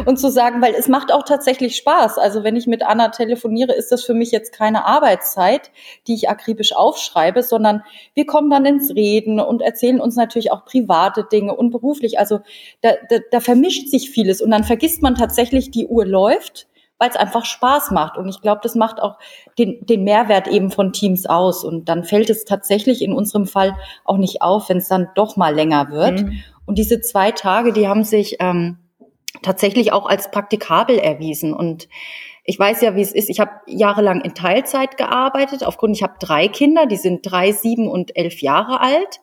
[0.06, 2.18] und zu sagen, weil es macht auch tatsächlich Spaß.
[2.18, 5.70] Also wenn ich mit Anna telefoniere, ist das für mich jetzt keine Arbeitszeit,
[6.06, 7.82] die ich akribisch aufschreibe, sondern
[8.14, 12.18] wir kommen dann ins Reden und erzählen uns natürlich auch private Dinge und beruflich.
[12.18, 12.40] Also
[12.82, 17.10] da, da, da vermischt sich vieles und dann vergisst man tatsächlich, die Uhr läuft weil
[17.10, 18.16] es einfach Spaß macht.
[18.16, 19.18] Und ich glaube, das macht auch
[19.58, 21.64] den, den Mehrwert eben von Teams aus.
[21.64, 25.36] Und dann fällt es tatsächlich in unserem Fall auch nicht auf, wenn es dann doch
[25.36, 26.22] mal länger wird.
[26.22, 26.42] Mhm.
[26.64, 28.78] Und diese zwei Tage, die haben sich ähm,
[29.42, 31.52] tatsächlich auch als praktikabel erwiesen.
[31.52, 31.88] Und
[32.44, 33.28] ich weiß ja, wie es ist.
[33.28, 35.64] Ich habe jahrelang in Teilzeit gearbeitet.
[35.64, 39.20] Aufgrund, ich habe drei Kinder, die sind drei, sieben und elf Jahre alt.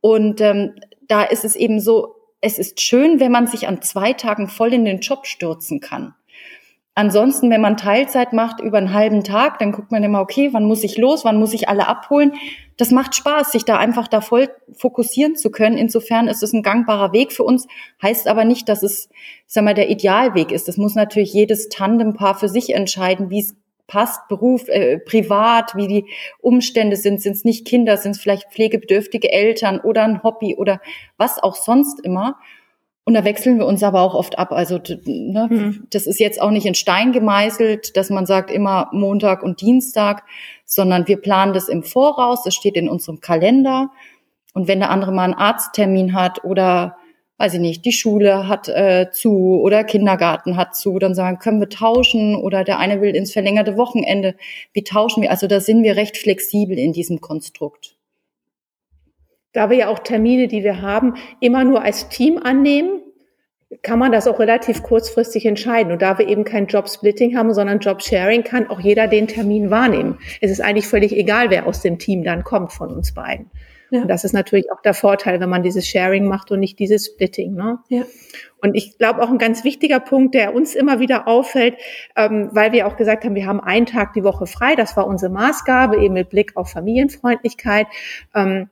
[0.00, 0.74] Und ähm,
[1.06, 4.72] da ist es eben so, es ist schön, wenn man sich an zwei Tagen voll
[4.72, 6.14] in den Job stürzen kann.
[6.94, 10.64] Ansonsten, wenn man Teilzeit macht über einen halben Tag, dann guckt man immer, okay, wann
[10.64, 12.32] muss ich los, wann muss ich alle abholen.
[12.76, 15.78] Das macht Spaß, sich da einfach da voll fokussieren zu können.
[15.78, 17.68] Insofern ist es ein gangbarer Weg für uns,
[18.02, 19.08] heißt aber nicht, dass es,
[19.46, 20.66] sag mal, der Idealweg ist.
[20.66, 23.54] Das muss natürlich jedes Tandempaar für sich entscheiden, wie es
[23.86, 26.04] passt, Beruf, äh, privat, wie die
[26.40, 27.20] Umstände sind.
[27.20, 30.80] Sind es nicht Kinder, sind es vielleicht pflegebedürftige Eltern oder ein Hobby oder
[31.18, 32.36] was auch sonst immer.
[33.10, 34.52] Und da wechseln wir uns aber auch oft ab.
[34.52, 35.86] Also ne, mhm.
[35.90, 40.22] das ist jetzt auch nicht in Stein gemeißelt, dass man sagt immer Montag und Dienstag,
[40.64, 42.44] sondern wir planen das im Voraus.
[42.44, 43.90] Das steht in unserem Kalender.
[44.54, 46.98] Und wenn der andere mal einen Arzttermin hat oder
[47.38, 51.58] weiß ich nicht, die Schule hat äh, zu oder Kindergarten hat zu, dann sagen, können
[51.58, 54.36] wir tauschen oder der eine will ins verlängerte Wochenende.
[54.72, 55.32] Wie tauschen wir?
[55.32, 57.96] Also da sind wir recht flexibel in diesem Konstrukt
[59.52, 63.00] da wir ja auch Termine, die wir haben, immer nur als Team annehmen,
[63.82, 65.92] kann man das auch relativ kurzfristig entscheiden.
[65.92, 70.18] Und da wir eben kein Job-Splitting haben, sondern Job-Sharing, kann auch jeder den Termin wahrnehmen.
[70.40, 73.50] Es ist eigentlich völlig egal, wer aus dem Team dann kommt von uns beiden.
[73.90, 74.02] Ja.
[74.02, 77.06] Und das ist natürlich auch der Vorteil, wenn man dieses Sharing macht und nicht dieses
[77.06, 77.54] Splitting.
[77.54, 77.78] Ne?
[77.88, 78.02] Ja.
[78.60, 81.76] Und ich glaube auch ein ganz wichtiger Punkt, der uns immer wieder auffällt,
[82.16, 84.76] ähm, weil wir auch gesagt haben, wir haben einen Tag die Woche frei.
[84.76, 87.86] Das war unsere Maßgabe, eben mit Blick auf Familienfreundlichkeit.
[88.34, 88.68] Ähm,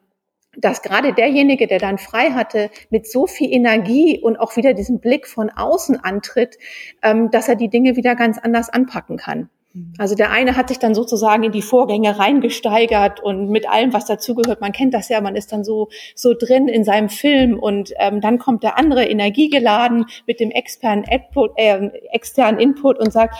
[0.56, 5.00] dass gerade derjenige, der dann frei hatte, mit so viel Energie und auch wieder diesen
[5.00, 6.58] Blick von außen antritt,
[7.02, 9.50] ähm, dass er die Dinge wieder ganz anders anpacken kann.
[9.72, 9.92] Mhm.
[9.98, 14.06] Also der eine hat sich dann sozusagen in die Vorgänge reingesteigert und mit allem, was
[14.06, 14.60] dazugehört.
[14.60, 18.20] Man kennt das ja, man ist dann so so drin in seinem Film und ähm,
[18.20, 23.36] dann kommt der andere energiegeladen mit dem externen Input, äh, externen Input und sagt,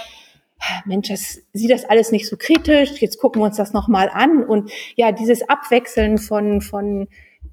[0.85, 4.43] Mensch, das sieht das alles nicht so kritisch, jetzt gucken wir uns das nochmal an.
[4.43, 7.09] Und ja, dieses Abwechseln von, von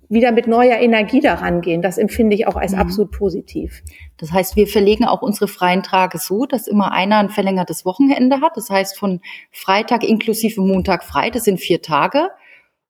[0.10, 2.80] wieder mit neuer Energie daran gehen, das empfinde ich auch als mhm.
[2.80, 3.82] absolut positiv.
[4.18, 8.42] Das heißt, wir verlegen auch unsere freien Tage so, dass immer einer ein verlängertes Wochenende
[8.42, 8.56] hat.
[8.56, 12.30] Das heißt, von Freitag inklusive Montag frei, das sind vier Tage.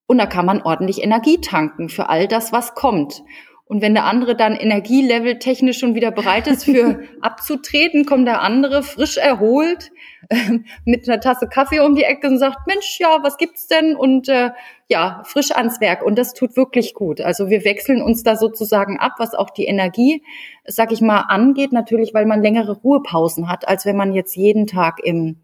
[0.08, 3.24] Und da kann man ordentlich Energie tanken für all das, was kommt.
[3.68, 8.42] Und wenn der andere dann Energielevel technisch schon wieder bereit ist für abzutreten, kommt der
[8.42, 9.92] andere frisch erholt
[10.86, 13.96] mit einer Tasse Kaffee um die Ecke und sagt, Mensch, ja, was gibt's denn?
[13.96, 14.52] Und äh,
[14.88, 16.04] ja, frisch ans Werk.
[16.04, 17.22] Und das tut wirklich gut.
[17.22, 20.24] Also wir wechseln uns da sozusagen ab, was auch die Energie,
[20.66, 21.72] sag ich mal, angeht.
[21.72, 25.38] Natürlich, weil man längere Ruhepausen hat, als wenn man jetzt jeden Tag im,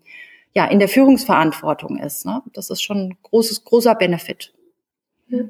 [0.53, 2.25] ja, in der Führungsverantwortung ist.
[2.25, 2.41] Ne?
[2.53, 4.53] Das ist schon ein großes, großer Benefit.
[5.27, 5.45] Ja.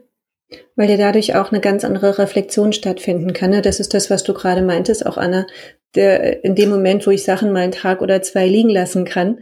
[0.76, 3.52] Weil ja dadurch auch eine ganz andere Reflexion stattfinden kann.
[3.52, 3.62] Ne?
[3.62, 5.46] Das ist das, was du gerade meintest, auch Anna.
[5.96, 9.40] Der, in dem Moment, wo ich Sachen mal einen Tag oder zwei liegen lassen kann,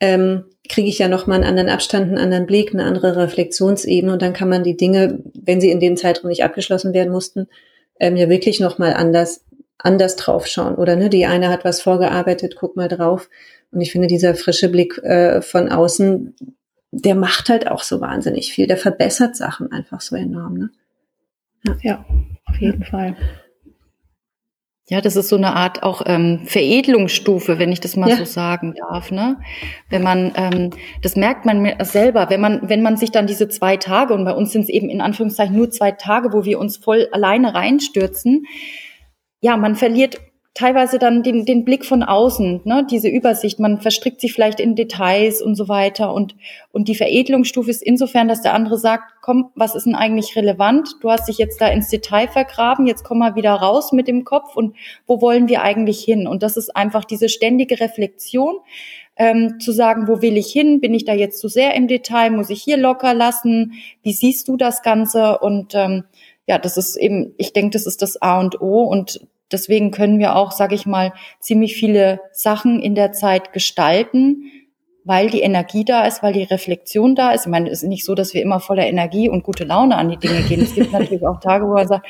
[0.00, 4.12] ähm, kriege ich ja noch mal einen anderen Abstand, einen anderen Blick, eine andere Reflexionsebene
[4.12, 7.46] und dann kann man die Dinge, wenn sie in dem Zeitraum nicht abgeschlossen werden mussten,
[8.00, 9.44] ähm, ja wirklich noch mal anders
[9.78, 13.28] anders draufschauen oder ne, die eine hat was vorgearbeitet, guck mal drauf
[13.70, 16.34] und ich finde dieser frische Blick äh, von außen,
[16.92, 20.54] der macht halt auch so wahnsinnig viel, der verbessert Sachen einfach so enorm.
[20.54, 20.70] Ne?
[21.64, 22.04] Ja, ja
[22.46, 22.84] auf jeden.
[22.84, 23.16] Fall.
[24.86, 28.16] Ja, das ist so eine Art auch ähm, Veredelungsstufe, wenn ich das mal ja.
[28.16, 29.10] so sagen darf.
[29.10, 29.38] Ne?
[29.88, 30.70] Wenn man, ähm,
[31.00, 34.32] das merkt man selber, wenn man, wenn man sich dann diese zwei Tage und bei
[34.32, 38.44] uns sind es eben in Anführungszeichen nur zwei Tage, wo wir uns voll alleine reinstürzen.
[39.40, 40.18] Ja, man verliert
[40.52, 43.58] teilweise dann den, den Blick von außen, ne, diese Übersicht.
[43.58, 46.12] Man verstrickt sich vielleicht in Details und so weiter.
[46.12, 46.36] Und,
[46.72, 50.96] und die Veredelungsstufe ist insofern, dass der andere sagt, komm, was ist denn eigentlich relevant?
[51.00, 54.24] Du hast dich jetzt da ins Detail vergraben, jetzt komm mal wieder raus mit dem
[54.24, 56.26] Kopf und wo wollen wir eigentlich hin?
[56.26, 58.56] Und das ist einfach diese ständige Reflexion.
[59.16, 60.80] Ähm, zu sagen, wo will ich hin?
[60.80, 62.30] Bin ich da jetzt zu sehr im Detail?
[62.30, 63.74] Muss ich hier locker lassen?
[64.02, 65.38] Wie siehst du das Ganze?
[65.38, 66.04] Und ähm,
[66.46, 69.20] ja, das ist eben, ich denke, das ist das A und O und
[69.52, 74.50] Deswegen können wir auch, sage ich mal, ziemlich viele Sachen in der Zeit gestalten,
[75.04, 77.42] weil die Energie da ist, weil die Reflexion da ist.
[77.42, 80.08] Ich meine, es ist nicht so, dass wir immer voller Energie und gute Laune an
[80.08, 80.62] die Dinge gehen.
[80.62, 82.06] Es gibt natürlich auch Tage, wo man sagt,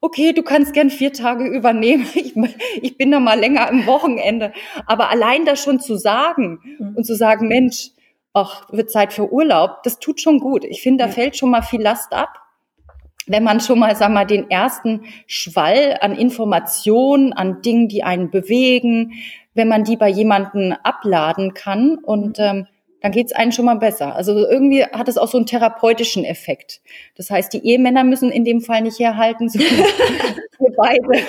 [0.00, 2.06] okay, du kannst gern vier Tage übernehmen.
[2.14, 2.34] Ich,
[2.82, 4.52] ich bin da mal länger am Wochenende.
[4.86, 6.96] Aber allein das schon zu sagen mhm.
[6.96, 7.90] und zu sagen, Mensch,
[8.32, 10.64] ach, wird Zeit für Urlaub, das tut schon gut.
[10.64, 11.14] Ich finde, da ja.
[11.14, 12.40] fällt schon mal viel Last ab
[13.26, 18.30] wenn man schon mal, sag mal, den ersten Schwall an Informationen, an Dingen, die einen
[18.30, 19.12] bewegen,
[19.54, 21.96] wenn man die bei jemanden abladen kann.
[21.96, 22.66] Und ähm,
[23.02, 24.14] dann geht's einem schon mal besser.
[24.14, 26.80] Also irgendwie hat es auch so einen therapeutischen Effekt.
[27.16, 29.84] Das heißt, die Ehemänner müssen in dem Fall nicht herhalten, sondern
[30.60, 31.24] wir beide.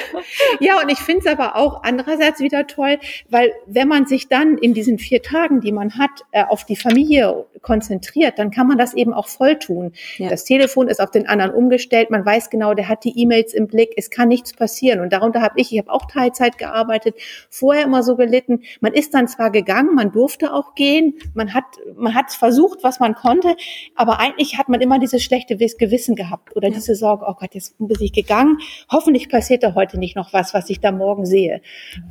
[0.60, 4.58] Ja, und ich finde es aber auch andererseits wieder toll, weil wenn man sich dann
[4.58, 8.78] in diesen vier Tagen, die man hat, äh, auf die Familie konzentriert, dann kann man
[8.78, 9.94] das eben auch voll tun.
[10.18, 10.30] Ja.
[10.30, 13.68] Das Telefon ist auf den anderen umgestellt, man weiß genau, der hat die E-Mails im
[13.68, 15.00] Blick, es kann nichts passieren.
[15.00, 17.16] Und darunter habe ich, ich habe auch Teilzeit gearbeitet,
[17.50, 18.64] vorher immer so gelitten.
[18.80, 23.00] Man ist dann zwar gegangen, man durfte auch gehen, man hat, man hat versucht, was
[23.00, 23.56] man konnte,
[23.96, 26.74] aber eigentlich hat man immer dieses schlechte Gewissen gehabt oder ja.
[26.74, 28.58] diese Sorge, oh Gott, jetzt bin ich gegangen,
[28.92, 31.62] hoffentlich passiert da heute nicht noch was, was ich da morgen sehe.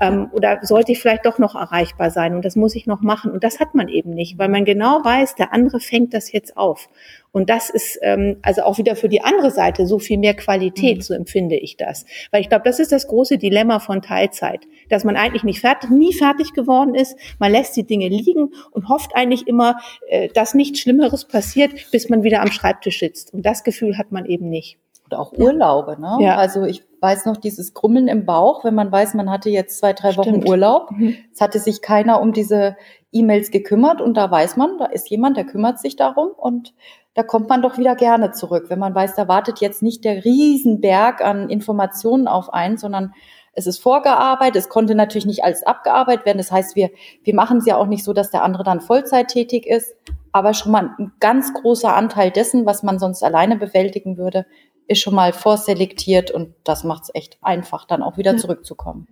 [0.00, 3.30] Ähm, oder sollte ich vielleicht doch noch erreichbar sein und das muss ich noch machen.
[3.30, 6.56] Und das hat man eben nicht, weil man genau weiß, der andere fängt das jetzt
[6.56, 6.88] auf.
[7.32, 10.98] Und das ist ähm, also auch wieder für die andere Seite so viel mehr Qualität,
[10.98, 11.02] mhm.
[11.02, 12.04] so empfinde ich das.
[12.30, 15.90] Weil ich glaube, das ist das große Dilemma von Teilzeit, dass man eigentlich nicht fertig,
[15.90, 17.16] nie fertig geworden ist.
[17.38, 19.76] Man lässt die Dinge liegen und hofft eigentlich immer,
[20.08, 23.32] äh, dass nichts Schlimmeres passiert, bis man wieder am Schreibtisch sitzt.
[23.32, 24.78] Und das Gefühl hat man eben nicht.
[25.10, 26.18] Oder auch Urlaube, ne?
[26.20, 26.36] Ja.
[26.36, 29.92] Also ich weiß noch dieses Grummeln im Bauch, wenn man weiß, man hatte jetzt zwei,
[29.92, 30.26] drei Stimmt.
[30.26, 30.90] Wochen Urlaub.
[30.92, 31.16] Mhm.
[31.32, 32.76] Es hatte sich keiner um diese
[33.12, 36.74] E-Mails gekümmert und da weiß man, da ist jemand, der kümmert sich darum und
[37.14, 40.24] da kommt man doch wieder gerne zurück, wenn man weiß, da wartet jetzt nicht der
[40.24, 43.12] Riesenberg an Informationen auf einen, sondern
[43.52, 46.38] es ist vorgearbeitet, es konnte natürlich nicht alles abgearbeitet werden.
[46.38, 46.90] Das heißt, wir,
[47.24, 49.96] wir machen es ja auch nicht so, dass der andere dann Vollzeit tätig ist,
[50.32, 54.46] aber schon mal ein ganz großer Anteil dessen, was man sonst alleine bewältigen würde,
[54.90, 59.06] ist schon mal vorselektiert und das macht es echt einfach, dann auch wieder zurückzukommen.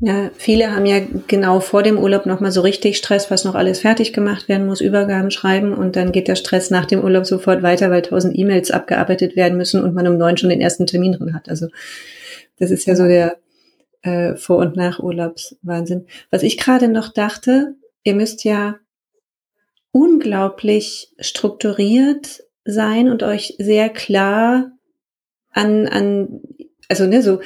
[0.00, 3.80] Ja, viele haben ja genau vor dem Urlaub nochmal so richtig Stress, was noch alles
[3.80, 7.62] fertig gemacht werden muss, Übergaben schreiben und dann geht der Stress nach dem Urlaub sofort
[7.62, 11.12] weiter, weil tausend E-Mails abgearbeitet werden müssen und man um neun schon den ersten Termin
[11.12, 11.48] drin hat.
[11.48, 11.68] Also
[12.58, 13.38] das ist ja so der
[14.02, 16.06] äh, Vor- und Nach-Urlaubswahnsinn.
[16.30, 18.76] Was ich gerade noch dachte, ihr müsst ja
[19.90, 24.72] unglaublich strukturiert sein und euch sehr klar
[25.54, 26.40] an, an
[26.88, 27.40] also ne, so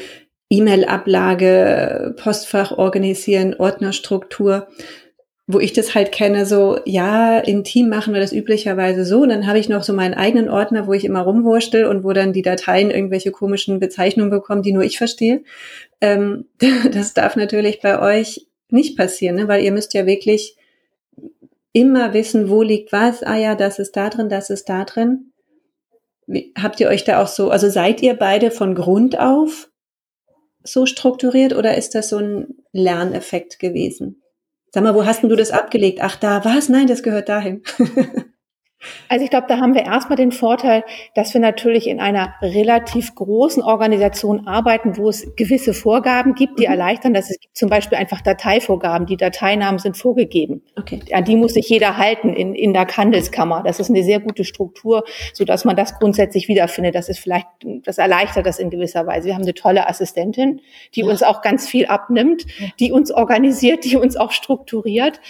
[0.51, 4.69] E-Mail-Ablage, Postfach organisieren, Ordnerstruktur,
[5.47, 9.23] wo ich das halt kenne, so, ja, in Team machen wir das üblicherweise so.
[9.23, 12.13] Und dann habe ich noch so meinen eigenen Ordner, wo ich immer rumwurschtel und wo
[12.13, 15.43] dann die Dateien irgendwelche komischen Bezeichnungen bekommen, die nur ich verstehe.
[16.01, 16.47] Ähm,
[16.93, 19.49] das darf natürlich bei euch nicht passieren, ne?
[19.49, 20.57] weil ihr müsst ja wirklich
[21.73, 23.23] immer wissen, wo liegt was.
[23.23, 25.33] Ah ja, das ist da drin, das ist da drin.
[26.59, 29.71] Habt ihr euch da auch so, also seid ihr beide von Grund auf
[30.63, 34.23] so strukturiert oder ist das so ein Lerneffekt gewesen?
[34.71, 36.01] Sag mal, wo hast denn du das abgelegt?
[36.03, 36.69] Ach, da was?
[36.69, 37.63] Nein, das gehört dahin.
[39.09, 43.15] Also ich glaube, da haben wir erstmal den Vorteil, dass wir natürlich in einer relativ
[43.15, 46.73] großen Organisation arbeiten, wo es gewisse Vorgaben gibt, die mhm.
[46.73, 49.07] erleichtern, dass es gibt zum Beispiel einfach Dateivorgaben.
[49.07, 50.63] Die Dateinamen sind vorgegeben.
[50.77, 51.01] Okay.
[51.13, 53.63] An die muss sich jeder halten in, in der Handelskammer.
[53.65, 56.95] Das ist eine sehr gute Struktur, so dass man das grundsätzlich wiederfindet.
[56.95, 57.49] Das ist vielleicht,
[57.85, 59.27] das erleichtert das in gewisser Weise.
[59.27, 60.61] Wir haben eine tolle Assistentin,
[60.95, 61.07] die ja.
[61.07, 62.47] uns auch ganz viel abnimmt,
[62.79, 65.21] die uns organisiert, die uns auch strukturiert.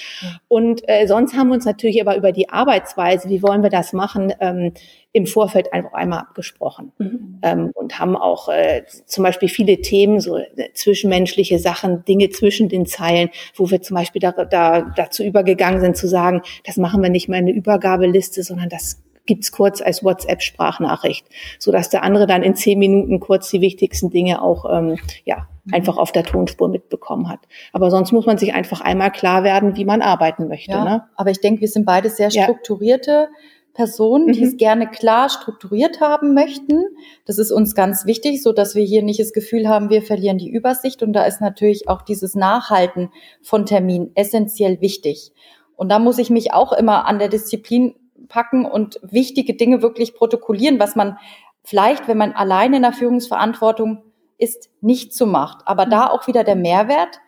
[0.48, 3.92] Und äh, sonst haben wir uns natürlich aber über die Arbeitsweise, wie wollen wir das
[3.92, 4.72] machen, ähm,
[5.12, 7.38] im Vorfeld einfach einmal abgesprochen mhm.
[7.42, 12.68] ähm, und haben auch äh, zum Beispiel viele Themen, so äh, zwischenmenschliche Sachen, Dinge zwischen
[12.68, 17.02] den Zeilen, wo wir zum Beispiel da, da, dazu übergegangen sind zu sagen, das machen
[17.02, 21.26] wir nicht mehr in eine Übergabeliste, sondern das gibt's kurz als WhatsApp-Sprachnachricht,
[21.60, 25.46] so dass der andere dann in zehn Minuten kurz die wichtigsten Dinge auch ähm, ja
[25.64, 25.74] mhm.
[25.74, 27.40] einfach auf der Tonspur mitbekommen hat.
[27.72, 30.72] Aber sonst muss man sich einfach einmal klar werden, wie man arbeiten möchte.
[30.72, 31.04] Ja, ne?
[31.14, 33.28] Aber ich denke, wir sind beide sehr strukturierte ja.
[33.74, 34.46] Personen, die mhm.
[34.46, 36.82] es gerne klar strukturiert haben möchten.
[37.26, 40.38] Das ist uns ganz wichtig, so dass wir hier nicht das Gefühl haben, wir verlieren
[40.38, 41.02] die Übersicht.
[41.02, 43.10] Und da ist natürlich auch dieses Nachhalten
[43.40, 45.32] von Terminen essentiell wichtig.
[45.76, 47.94] Und da muss ich mich auch immer an der Disziplin
[48.28, 51.18] packen und wichtige Dinge wirklich protokollieren, was man
[51.64, 54.02] vielleicht, wenn man alleine in der Führungsverantwortung
[54.38, 55.66] ist, nicht so macht.
[55.66, 56.10] Aber da mhm.
[56.10, 57.20] auch wieder der Mehrwert.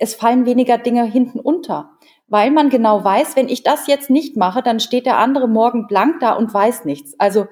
[0.00, 1.90] Es fallen weniger Dinge hinten unter,
[2.26, 5.86] weil man genau weiß, wenn ich das jetzt nicht mache, dann steht der andere morgen
[5.86, 7.14] blank da und weiß nichts.
[7.20, 7.46] Also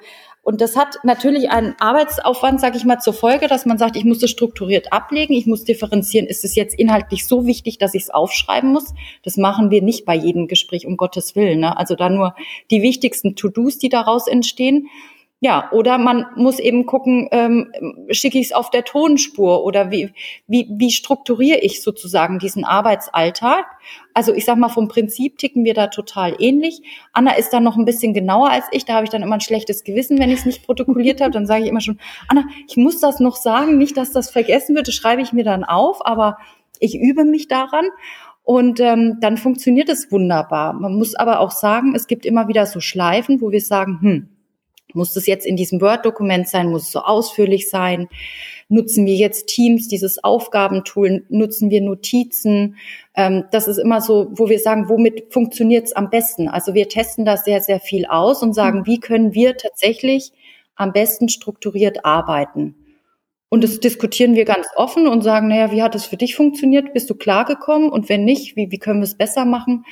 [0.44, 4.04] und das hat natürlich einen Arbeitsaufwand, sage ich mal, zur Folge, dass man sagt, ich
[4.04, 8.02] muss es strukturiert ablegen, ich muss differenzieren, ist es jetzt inhaltlich so wichtig, dass ich
[8.02, 8.92] es aufschreiben muss?
[9.22, 11.60] Das machen wir nicht bei jedem Gespräch, um Gottes Willen.
[11.60, 11.78] Ne?
[11.78, 12.34] Also da nur
[12.70, 14.88] die wichtigsten To-Dos, die daraus entstehen.
[15.44, 17.70] Ja, oder man muss eben gucken, ähm,
[18.08, 20.10] schicke ich es auf der Tonspur oder wie,
[20.46, 23.66] wie, wie strukturiere ich sozusagen diesen Arbeitsalltag?
[24.14, 26.80] Also ich sag mal, vom Prinzip ticken wir da total ähnlich.
[27.12, 28.86] Anna ist da noch ein bisschen genauer als ich.
[28.86, 31.32] Da habe ich dann immer ein schlechtes Gewissen, wenn ich es nicht protokolliert habe.
[31.32, 34.74] Dann sage ich immer schon, Anna, ich muss das noch sagen, nicht, dass das vergessen
[34.74, 34.88] wird.
[34.88, 36.38] Das schreibe ich mir dann auf, aber
[36.80, 37.84] ich übe mich daran.
[38.44, 40.72] Und ähm, dann funktioniert es wunderbar.
[40.72, 44.28] Man muss aber auch sagen, es gibt immer wieder so Schleifen, wo wir sagen, hm,
[44.94, 46.70] muss das jetzt in diesem Word-Dokument sein?
[46.70, 48.08] Muss es so ausführlich sein?
[48.68, 51.24] Nutzen wir jetzt Teams, dieses Aufgabentool?
[51.28, 52.76] Nutzen wir Notizen?
[53.14, 56.48] Ähm, das ist immer so, wo wir sagen, womit funktioniert es am besten?
[56.48, 58.86] Also wir testen da sehr, sehr viel aus und sagen, mhm.
[58.86, 60.32] wie können wir tatsächlich
[60.76, 62.74] am besten strukturiert arbeiten?
[63.54, 66.92] Und das diskutieren wir ganz offen und sagen, naja, wie hat es für dich funktioniert?
[66.92, 67.88] Bist du klargekommen?
[67.88, 69.84] Und wenn nicht, wie, wie können wir es besser machen?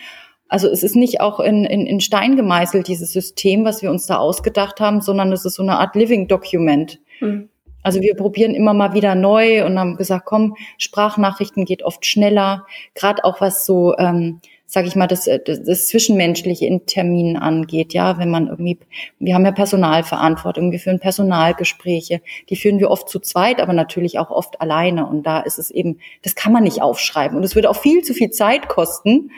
[0.52, 4.04] Also es ist nicht auch in, in, in Stein gemeißelt, dieses System, was wir uns
[4.04, 7.00] da ausgedacht haben, sondern es ist so eine Art Living Document.
[7.20, 7.48] Mhm.
[7.82, 12.66] Also wir probieren immer mal wieder neu und haben gesagt, komm, Sprachnachrichten geht oft schneller,
[12.94, 17.94] gerade auch was so, ähm, sage ich mal, das, das, das Zwischenmenschliche in Terminen angeht.
[17.94, 18.78] Ja, wenn man irgendwie,
[19.18, 24.18] wir haben ja Personalverantwortung, wir führen Personalgespräche, die führen wir oft zu zweit, aber natürlich
[24.18, 25.06] auch oft alleine.
[25.06, 28.02] Und da ist es eben, das kann man nicht aufschreiben und es würde auch viel
[28.02, 29.30] zu viel Zeit kosten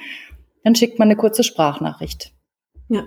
[0.65, 2.33] dann schickt man eine kurze Sprachnachricht.
[2.89, 3.07] Ja.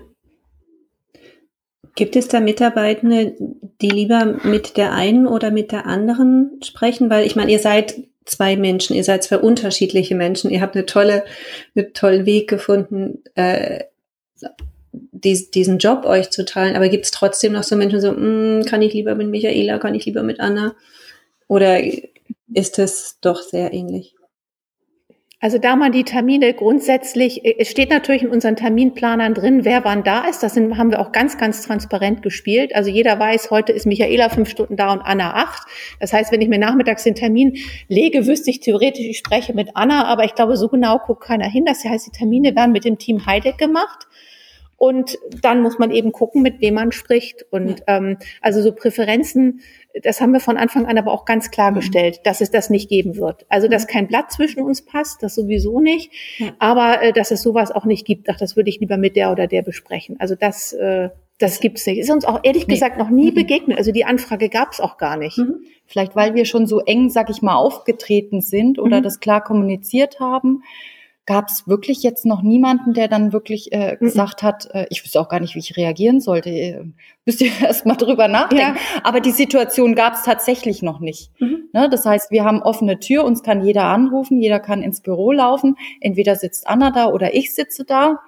[1.94, 3.34] Gibt es da Mitarbeitende,
[3.80, 7.10] die lieber mit der einen oder mit der anderen sprechen?
[7.10, 10.86] Weil ich meine, ihr seid zwei Menschen, ihr seid zwei unterschiedliche Menschen, ihr habt eine
[10.86, 11.24] tolle,
[11.74, 13.84] einen tollen Weg gefunden, äh,
[14.92, 16.76] dies, diesen Job euch zu teilen.
[16.76, 19.96] Aber gibt es trotzdem noch so Menschen, so, mm, kann ich lieber mit Michaela, kann
[19.96, 20.76] ich lieber mit Anna?
[21.48, 21.80] Oder
[22.54, 24.14] ist es doch sehr ähnlich?
[25.40, 29.84] Also da man die Termine grundsätzlich, äh, es steht natürlich in unseren Terminplanern drin, wer
[29.84, 30.42] wann da ist.
[30.42, 32.74] Das sind, haben wir auch ganz, ganz transparent gespielt.
[32.74, 35.62] Also jeder weiß, heute ist Michaela fünf Stunden da und Anna acht.
[36.00, 39.70] Das heißt, wenn ich mir nachmittags den Termin lege, wüsste ich theoretisch, ich spreche mit
[39.74, 41.64] Anna, aber ich glaube, so genau guckt keiner hin.
[41.64, 44.07] Das heißt, die Termine werden mit dem Team Heideck gemacht.
[44.78, 47.44] Und dann muss man eben gucken, mit wem man spricht.
[47.50, 49.60] Und ähm, also so Präferenzen,
[50.04, 52.22] das haben wir von Anfang an aber auch ganz klargestellt, mhm.
[52.22, 53.44] dass es das nicht geben wird.
[53.48, 53.90] Also dass mhm.
[53.90, 56.12] kein Blatt zwischen uns passt, das sowieso nicht.
[56.38, 56.52] Ja.
[56.60, 59.32] Aber äh, dass es sowas auch nicht gibt, ach, das würde ich lieber mit der
[59.32, 60.14] oder der besprechen.
[60.20, 61.08] Also das, äh,
[61.40, 61.98] das gibt's nicht.
[61.98, 62.74] Ist uns auch ehrlich nee.
[62.74, 63.34] gesagt noch nie mhm.
[63.34, 63.78] begegnet.
[63.78, 65.38] Also die Anfrage gab's auch gar nicht.
[65.38, 65.56] Mhm.
[65.86, 69.02] Vielleicht weil wir schon so eng, sag ich mal, aufgetreten sind oder mhm.
[69.02, 70.62] das klar kommuniziert haben
[71.28, 75.20] gab es wirklich jetzt noch niemanden, der dann wirklich äh, gesagt hat, äh, ich wüsste
[75.20, 76.48] auch gar nicht, wie ich reagieren sollte.
[76.48, 76.84] Äh,
[77.26, 78.78] müsst ihr erst mal drüber nachdenken.
[78.78, 79.00] Ja.
[79.04, 81.30] Aber die Situation gab es tatsächlich noch nicht.
[81.38, 81.68] Mhm.
[81.74, 81.90] Ne?
[81.90, 85.76] Das heißt, wir haben offene Tür, uns kann jeder anrufen, jeder kann ins Büro laufen.
[86.00, 88.20] Entweder sitzt Anna da oder ich sitze da.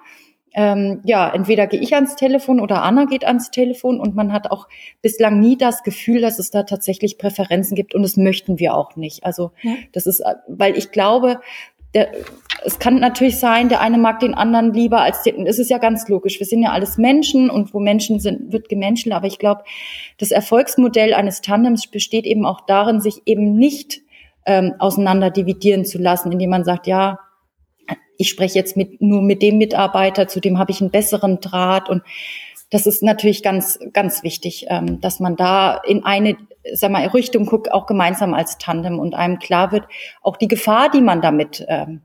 [0.53, 4.51] Ähm, ja, entweder gehe ich ans Telefon oder Anna geht ans Telefon und man hat
[4.51, 4.67] auch
[5.01, 8.95] bislang nie das Gefühl, dass es da tatsächlich Präferenzen gibt und das möchten wir auch
[8.95, 9.23] nicht.
[9.23, 9.73] Also ja.
[9.91, 11.39] das ist, äh, weil ich glaube,
[11.95, 12.11] der,
[12.63, 15.47] es kann natürlich sein, der eine mag den anderen lieber als den.
[15.47, 16.39] Es ist ja ganz logisch.
[16.39, 19.15] Wir sind ja alles Menschen und wo Menschen sind, wird gemenschelt.
[19.15, 19.63] Aber ich glaube,
[20.19, 24.01] das Erfolgsmodell eines Tandems besteht eben auch darin, sich eben nicht
[24.45, 27.19] ähm, auseinander dividieren zu lassen, indem man sagt, ja,
[28.17, 31.89] ich spreche jetzt mit, nur mit dem Mitarbeiter, zu dem habe ich einen besseren Draht.
[31.89, 32.03] Und
[32.69, 36.37] das ist natürlich ganz, ganz wichtig, ähm, dass man da in eine
[36.73, 39.87] sag mal, Richtung guckt, auch gemeinsam als Tandem und einem klar wird,
[40.21, 42.01] auch die Gefahr, die man damit ähm,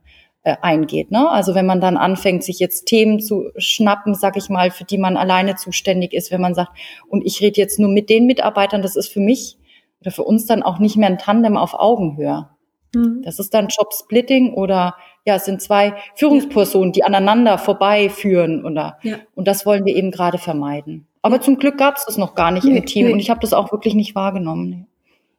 [0.47, 1.11] äh, eingeht.
[1.11, 1.29] Ne?
[1.29, 4.97] Also wenn man dann anfängt, sich jetzt Themen zu schnappen, sag ich mal, für die
[4.97, 6.71] man alleine zuständig ist, wenn man sagt,
[7.09, 9.59] und ich rede jetzt nur mit den Mitarbeitern, das ist für mich
[10.01, 12.49] oder für uns dann auch nicht mehr ein Tandem auf Augenhöhe.
[12.95, 13.23] Mhm.
[13.25, 14.95] Das ist dann Jobsplitting oder
[15.25, 19.17] ja, es sind zwei Führungspersonen, die aneinander vorbeiführen oder ja.
[19.35, 21.09] und das wollen wir eben gerade vermeiden.
[21.23, 23.13] Aber zum Glück gab es das noch gar nicht nee, im Team nee.
[23.13, 24.87] und ich habe das auch wirklich nicht wahrgenommen.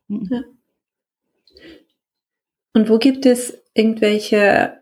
[0.10, 0.30] Mhm.
[0.30, 0.42] Ja.
[2.74, 4.78] Und wo gibt es irgendwelche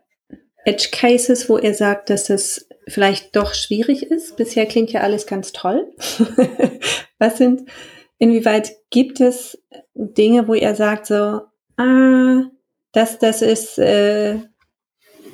[0.66, 4.36] Edge Cases, wo ihr sagt, dass es vielleicht doch schwierig ist?
[4.36, 5.94] Bisher klingt ja alles ganz toll.
[7.20, 7.70] Was sind,
[8.18, 9.62] inwieweit gibt es
[9.94, 11.42] Dinge, wo ihr sagt so,
[11.78, 12.44] ah,
[12.92, 14.40] das, das ist äh,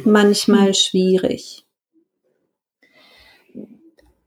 [0.03, 0.73] manchmal hm.
[0.73, 1.65] schwierig?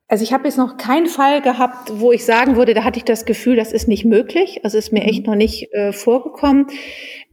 [0.06, 3.04] Also ich habe jetzt noch keinen Fall gehabt, wo ich sagen würde, da hatte ich
[3.04, 4.60] das Gefühl, das ist nicht möglich.
[4.62, 5.32] Also ist mir echt mhm.
[5.32, 6.66] noch nicht äh, vorgekommen.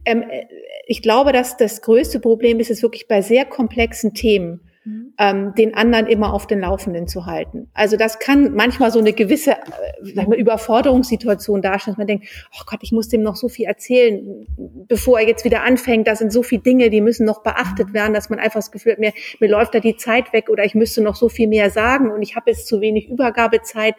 [0.04, 0.46] Ähm, äh,
[0.86, 5.11] ich glaube, dass das größte Problem ist, ist wirklich bei sehr komplexen Themen mhm.
[5.22, 7.68] Ähm, den anderen immer auf den Laufenden zu halten.
[7.74, 12.64] Also das kann manchmal so eine gewisse äh, mal, Überforderungssituation darstellen, dass man denkt, oh
[12.66, 14.48] Gott, ich muss dem noch so viel erzählen,
[14.88, 16.08] bevor er jetzt wieder anfängt.
[16.08, 17.94] Da sind so viele Dinge, die müssen noch beachtet mhm.
[17.94, 20.64] werden, dass man einfach das Gefühl hat, mir, mir läuft da die Zeit weg oder
[20.64, 23.94] ich müsste noch so viel mehr sagen und ich habe jetzt zu wenig Übergabezeit,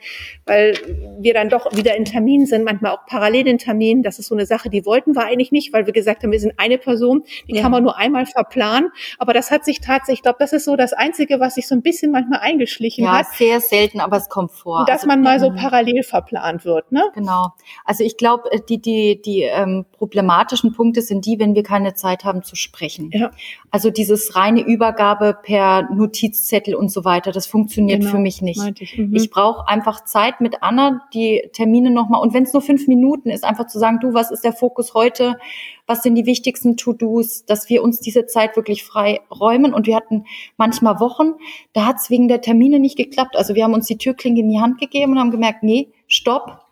[0.46, 0.74] weil
[1.20, 4.04] wir dann doch wieder in Terminen sind, manchmal auch parallel in Terminen.
[4.04, 6.40] Das ist so eine Sache, die wollten wir eigentlich nicht, weil wir gesagt haben, wir
[6.42, 7.62] sind eine Person, die ja.
[7.62, 8.90] kann man nur einmal verplanen.
[9.20, 11.76] Aber das hat sich tatsächlich, ich glaube, das ist so das Einzige, was sich so
[11.76, 13.28] ein bisschen manchmal eingeschlichen ja, hat.
[13.32, 14.86] Ja, sehr selten, aber es kommt vor.
[14.86, 17.04] Dass also, man mal so parallel verplant wird, ne?
[17.14, 17.54] Genau.
[17.86, 21.94] Also ich glaube, äh, die, die, die ähm, problematischen Punkte sind die, wenn wir keine
[21.94, 23.10] Zeit haben zu sprechen.
[23.14, 23.32] Ja.
[23.72, 28.82] Also dieses reine Übergabe per Notizzettel und so weiter, das funktioniert genau, für mich nicht.
[28.82, 29.16] Ich, mhm.
[29.16, 33.30] ich brauche einfach Zeit mit Anna, die Termine nochmal, und wenn es nur fünf Minuten
[33.30, 35.38] ist, einfach zu sagen, du, was ist der Fokus heute?
[35.86, 39.74] Was sind die wichtigsten To-Dos, dass wir uns diese Zeit wirklich frei räumen.
[39.74, 40.26] Und wir hatten
[40.58, 41.34] manchmal Wochen,
[41.74, 43.36] da hat es wegen der Termine nicht geklappt.
[43.36, 46.64] Also wir haben uns die Türklinge in die Hand gegeben und haben gemerkt, nee, stopp,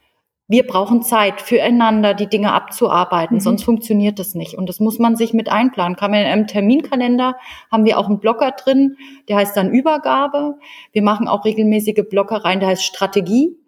[0.51, 3.39] wir brauchen Zeit füreinander, die Dinge abzuarbeiten, mhm.
[3.39, 4.55] sonst funktioniert das nicht.
[4.55, 5.95] Und das muss man sich mit einplanen.
[5.95, 7.37] Kann man in einem Terminkalender
[7.71, 8.97] haben wir auch einen Blocker drin,
[9.29, 10.55] der heißt dann Übergabe.
[10.91, 13.60] Wir machen auch regelmäßige Blocker rein, der heißt Strategie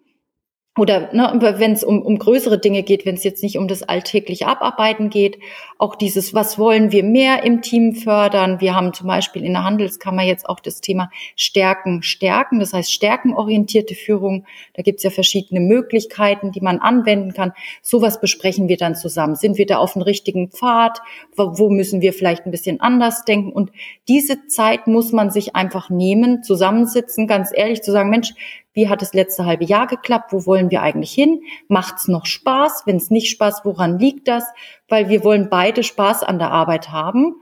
[0.76, 3.84] oder ne, wenn es um, um größere Dinge geht, wenn es jetzt nicht um das
[3.84, 5.38] alltägliche Abarbeiten geht,
[5.78, 8.60] auch dieses, was wollen wir mehr im Team fördern?
[8.60, 12.92] Wir haben zum Beispiel in der Handelskammer jetzt auch das Thema Stärken, Stärken, das heißt
[12.92, 14.46] stärkenorientierte Führung.
[14.74, 17.52] Da gibt es ja verschiedene Möglichkeiten, die man anwenden kann.
[17.80, 19.36] Sowas besprechen wir dann zusammen.
[19.36, 20.98] Sind wir da auf dem richtigen Pfad?
[21.36, 23.52] Wo, wo müssen wir vielleicht ein bisschen anders denken?
[23.52, 23.70] Und
[24.08, 28.32] diese Zeit muss man sich einfach nehmen, zusammensitzen, ganz ehrlich zu sagen, Mensch,
[28.74, 30.32] wie hat das letzte halbe Jahr geklappt?
[30.32, 31.42] Wo wollen wir eigentlich hin?
[31.68, 32.82] Macht's noch Spaß?
[32.86, 34.44] Wenn es nicht Spaß, woran liegt das?
[34.88, 37.36] Weil wir wollen beide Spaß an der Arbeit haben.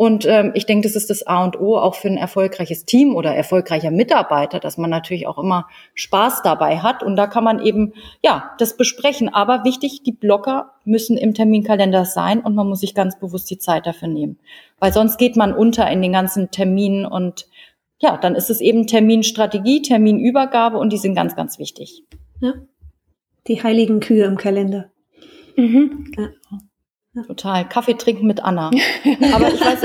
[0.00, 3.14] Und ähm, ich denke, das ist das A und O auch für ein erfolgreiches Team
[3.14, 7.02] oder erfolgreicher Mitarbeiter, dass man natürlich auch immer Spaß dabei hat.
[7.02, 9.28] Und da kann man eben, ja, das besprechen.
[9.28, 13.58] Aber wichtig, die Blocker müssen im Terminkalender sein und man muss sich ganz bewusst die
[13.58, 14.38] Zeit dafür nehmen.
[14.78, 17.46] Weil sonst geht man unter in den ganzen Terminen und
[18.00, 22.04] ja, dann ist es eben Terminstrategie, Terminübergabe und die sind ganz, ganz wichtig.
[22.40, 22.54] Ja.
[23.46, 24.90] Die heiligen Kühe im Kalender.
[25.56, 26.12] Mhm.
[26.16, 26.28] Ja.
[27.12, 27.22] Ja.
[27.24, 27.68] Total.
[27.68, 28.68] Kaffee trinken mit Anna.
[29.32, 29.82] Aber ich weiß,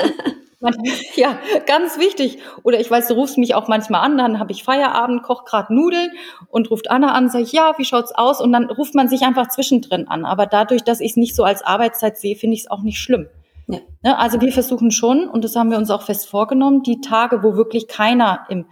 [1.15, 2.37] ja, ganz wichtig.
[2.63, 5.73] Oder ich weiß, du rufst mich auch manchmal an, dann habe ich Feierabend, koch gerade
[5.73, 6.11] Nudeln
[6.49, 8.41] und ruft Anna an, sage ich, ja, wie schaut's aus?
[8.41, 10.25] Und dann ruft man sich einfach zwischendrin an.
[10.25, 12.99] Aber dadurch, dass ich es nicht so als Arbeitszeit sehe, finde ich es auch nicht
[12.99, 13.27] schlimm.
[13.67, 13.79] Ja.
[14.03, 17.43] Ne, also wir versuchen schon, und das haben wir uns auch fest vorgenommen, die Tage,
[17.43, 18.65] wo wirklich keiner im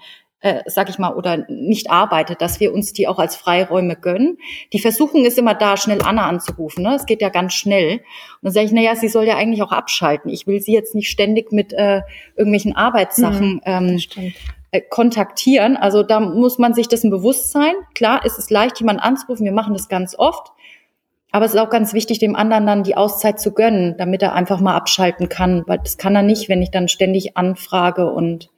[0.43, 4.37] äh, sag ich mal, oder nicht arbeitet, dass wir uns die auch als Freiräume gönnen.
[4.73, 6.83] Die Versuchung ist immer da, schnell Anna anzurufen.
[6.83, 6.95] Ne?
[6.95, 7.93] Es geht ja ganz schnell.
[7.93, 8.01] Und
[8.41, 10.29] dann sage ich, na ja, sie soll ja eigentlich auch abschalten.
[10.29, 12.01] Ich will sie jetzt nicht ständig mit äh,
[12.35, 14.01] irgendwelchen Arbeitssachen mhm, ähm,
[14.71, 15.77] äh, kontaktieren.
[15.77, 17.73] Also da muss man sich dessen bewusst sein.
[17.95, 19.45] Klar, es ist leicht, jemanden anzurufen.
[19.45, 20.51] Wir machen das ganz oft.
[21.33, 24.33] Aber es ist auch ganz wichtig, dem anderen dann die Auszeit zu gönnen, damit er
[24.33, 28.51] einfach mal abschalten kann, weil das kann er nicht, wenn ich dann ständig anfrage und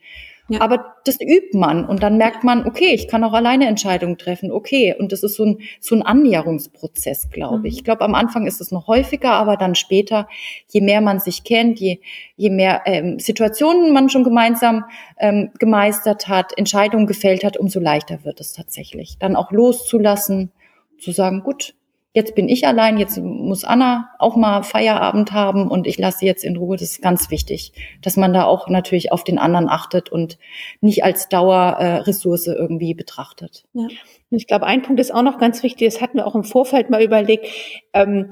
[0.47, 0.61] Ja.
[0.61, 4.51] Aber das übt man und dann merkt man, okay, ich kann auch alleine Entscheidungen treffen,
[4.51, 4.93] okay.
[4.97, 7.65] Und das ist so ein, so ein Annäherungsprozess, glaube mhm.
[7.65, 7.77] ich.
[7.77, 10.27] Ich glaube, am Anfang ist es noch häufiger, aber dann später,
[10.69, 11.99] je mehr man sich kennt, je,
[12.35, 14.83] je mehr ähm, Situationen man schon gemeinsam
[15.17, 19.17] ähm, gemeistert hat, Entscheidungen gefällt hat, umso leichter wird es tatsächlich.
[19.17, 20.51] Dann auch loszulassen,
[20.99, 21.73] zu sagen, gut,
[22.15, 26.25] jetzt bin ich allein, jetzt muss Anna auch mal Feierabend haben und ich lasse sie
[26.25, 26.77] jetzt in Ruhe.
[26.77, 30.39] Das ist ganz wichtig, dass man da auch natürlich auf den anderen achtet und
[30.79, 33.65] nicht als Dauerressource äh, irgendwie betrachtet.
[33.73, 33.89] Ja.
[34.29, 36.89] Ich glaube, ein Punkt ist auch noch ganz wichtig, das hatten wir auch im Vorfeld
[36.89, 37.47] mal überlegt.
[37.91, 38.29] Ähm,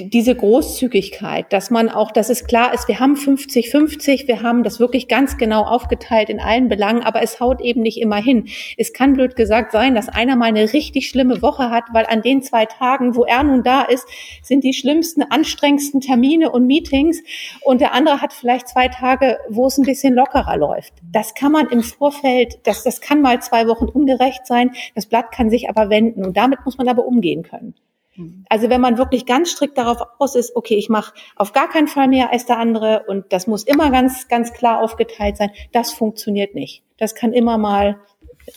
[0.00, 4.80] diese Großzügigkeit, dass man auch, dass es klar ist, wir haben 50-50, wir haben das
[4.80, 8.48] wirklich ganz genau aufgeteilt in allen Belangen, aber es haut eben nicht immer hin.
[8.76, 12.22] Es kann blöd gesagt sein, dass einer mal eine richtig schlimme Woche hat, weil an
[12.22, 14.06] den zwei Tagen, wo er nun da ist,
[14.42, 17.22] sind die schlimmsten, anstrengendsten Termine und Meetings
[17.62, 20.94] und der andere hat vielleicht zwei Tage, wo es ein bisschen lockerer läuft.
[21.12, 25.32] Das kann man im Vorfeld, das, das kann mal zwei Wochen ungerecht sein, das Blatt
[25.32, 27.74] kann sich aber wenden und damit muss man aber umgehen können.
[28.18, 28.44] Mhm.
[28.48, 31.88] Also wenn man wirklich ganz strikt darauf aus ist, okay, ich mache auf gar keinen
[31.88, 35.92] Fall mehr als der andere und das muss immer ganz, ganz klar aufgeteilt sein, das
[35.92, 36.82] funktioniert nicht.
[36.98, 38.00] Das kann immer mal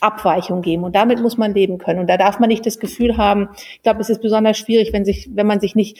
[0.00, 2.00] Abweichung geben und damit muss man leben können.
[2.00, 5.04] Und da darf man nicht das Gefühl haben, ich glaube, es ist besonders schwierig, wenn
[5.04, 5.98] sich, wenn man sich nicht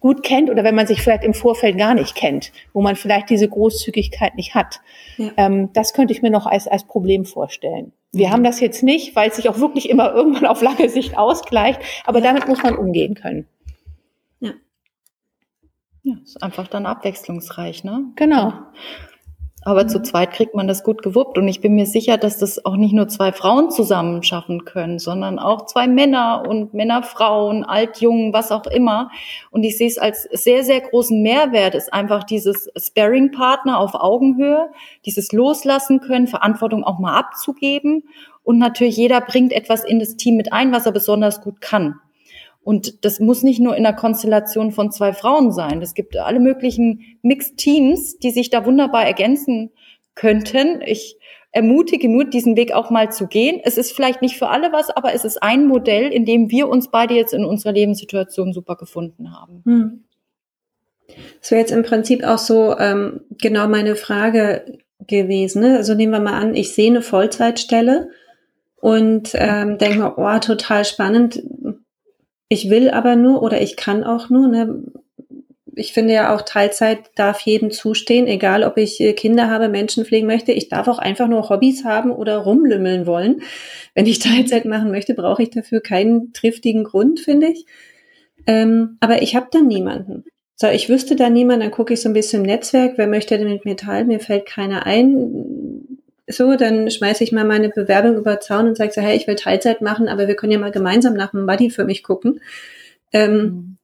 [0.00, 3.30] gut kennt oder wenn man sich vielleicht im Vorfeld gar nicht kennt, wo man vielleicht
[3.30, 4.80] diese Großzügigkeit nicht hat.
[5.16, 5.30] Ja.
[5.36, 7.92] Ähm, das könnte ich mir noch als, als Problem vorstellen.
[8.12, 8.32] Wir mhm.
[8.32, 11.80] haben das jetzt nicht, weil es sich auch wirklich immer irgendwann auf lange Sicht ausgleicht,
[12.04, 13.46] aber damit muss man umgehen können.
[14.40, 14.52] Ja.
[16.02, 18.04] Ja, ist einfach dann abwechslungsreich, ne?
[18.16, 18.52] Genau.
[19.68, 21.36] Aber zu zweit kriegt man das gut gewuppt.
[21.36, 24.98] Und ich bin mir sicher, dass das auch nicht nur zwei Frauen zusammen schaffen können,
[24.98, 29.10] sondern auch zwei Männer und Männer, Frauen, alt, jung, was auch immer.
[29.50, 34.70] Und ich sehe es als sehr, sehr großen Mehrwert, ist einfach dieses Sparing-Partner auf Augenhöhe,
[35.04, 38.04] dieses Loslassen können, Verantwortung auch mal abzugeben.
[38.44, 42.00] Und natürlich jeder bringt etwas in das Team mit ein, was er besonders gut kann.
[42.68, 45.80] Und das muss nicht nur in der Konstellation von zwei Frauen sein.
[45.80, 49.70] Es gibt alle möglichen Mixed Teams, die sich da wunderbar ergänzen
[50.14, 50.82] könnten.
[50.84, 51.16] Ich
[51.50, 53.58] ermutige nur, diesen Weg auch mal zu gehen.
[53.64, 56.68] Es ist vielleicht nicht für alle was, aber es ist ein Modell, in dem wir
[56.68, 59.62] uns beide jetzt in unserer Lebenssituation super gefunden haben.
[59.64, 60.04] Hm.
[61.40, 65.62] Das wäre jetzt im Prinzip auch so ähm, genau meine Frage gewesen.
[65.62, 65.78] Ne?
[65.78, 68.10] Also nehmen wir mal an, ich sehe eine Vollzeitstelle
[68.80, 71.42] und ähm, denke mir, oh, total spannend
[72.48, 74.48] ich will aber nur oder ich kann auch nur.
[74.48, 74.82] Ne?
[75.74, 80.04] Ich finde ja auch Teilzeit darf jedem zustehen, egal ob ich äh, Kinder habe, Menschen
[80.04, 80.52] pflegen möchte.
[80.52, 83.42] Ich darf auch einfach nur Hobbys haben oder rumlümmeln wollen.
[83.94, 87.66] Wenn ich Teilzeit machen möchte, brauche ich dafür keinen triftigen Grund, finde ich.
[88.46, 90.24] Ähm, aber ich habe dann niemanden.
[90.56, 93.38] So, ich wüsste da niemanden, dann gucke ich so ein bisschen im Netzwerk, wer möchte
[93.38, 95.87] denn mit mir teilen, mir fällt keiner ein
[96.28, 99.36] so, dann schmeiße ich mal meine Bewerbung über Zaun und sage so, hey, ich will
[99.36, 102.40] Teilzeit machen, aber wir können ja mal gemeinsam nach einem Buddy für mich gucken.
[103.12, 103.78] Ähm, mhm.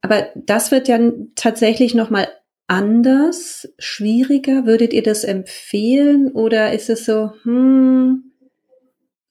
[0.00, 0.98] Aber das wird ja
[1.34, 2.28] tatsächlich nochmal
[2.66, 4.66] anders, schwieriger.
[4.66, 8.32] Würdet ihr das empfehlen oder ist es so, hm,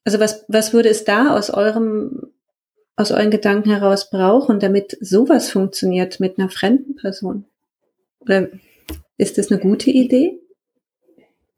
[0.03, 2.32] also was, was würde es da aus eurem,
[2.95, 7.45] aus euren Gedanken heraus brauchen, damit sowas funktioniert mit einer fremden Person?
[8.20, 8.49] Oder
[9.18, 10.39] ist das eine gute Idee?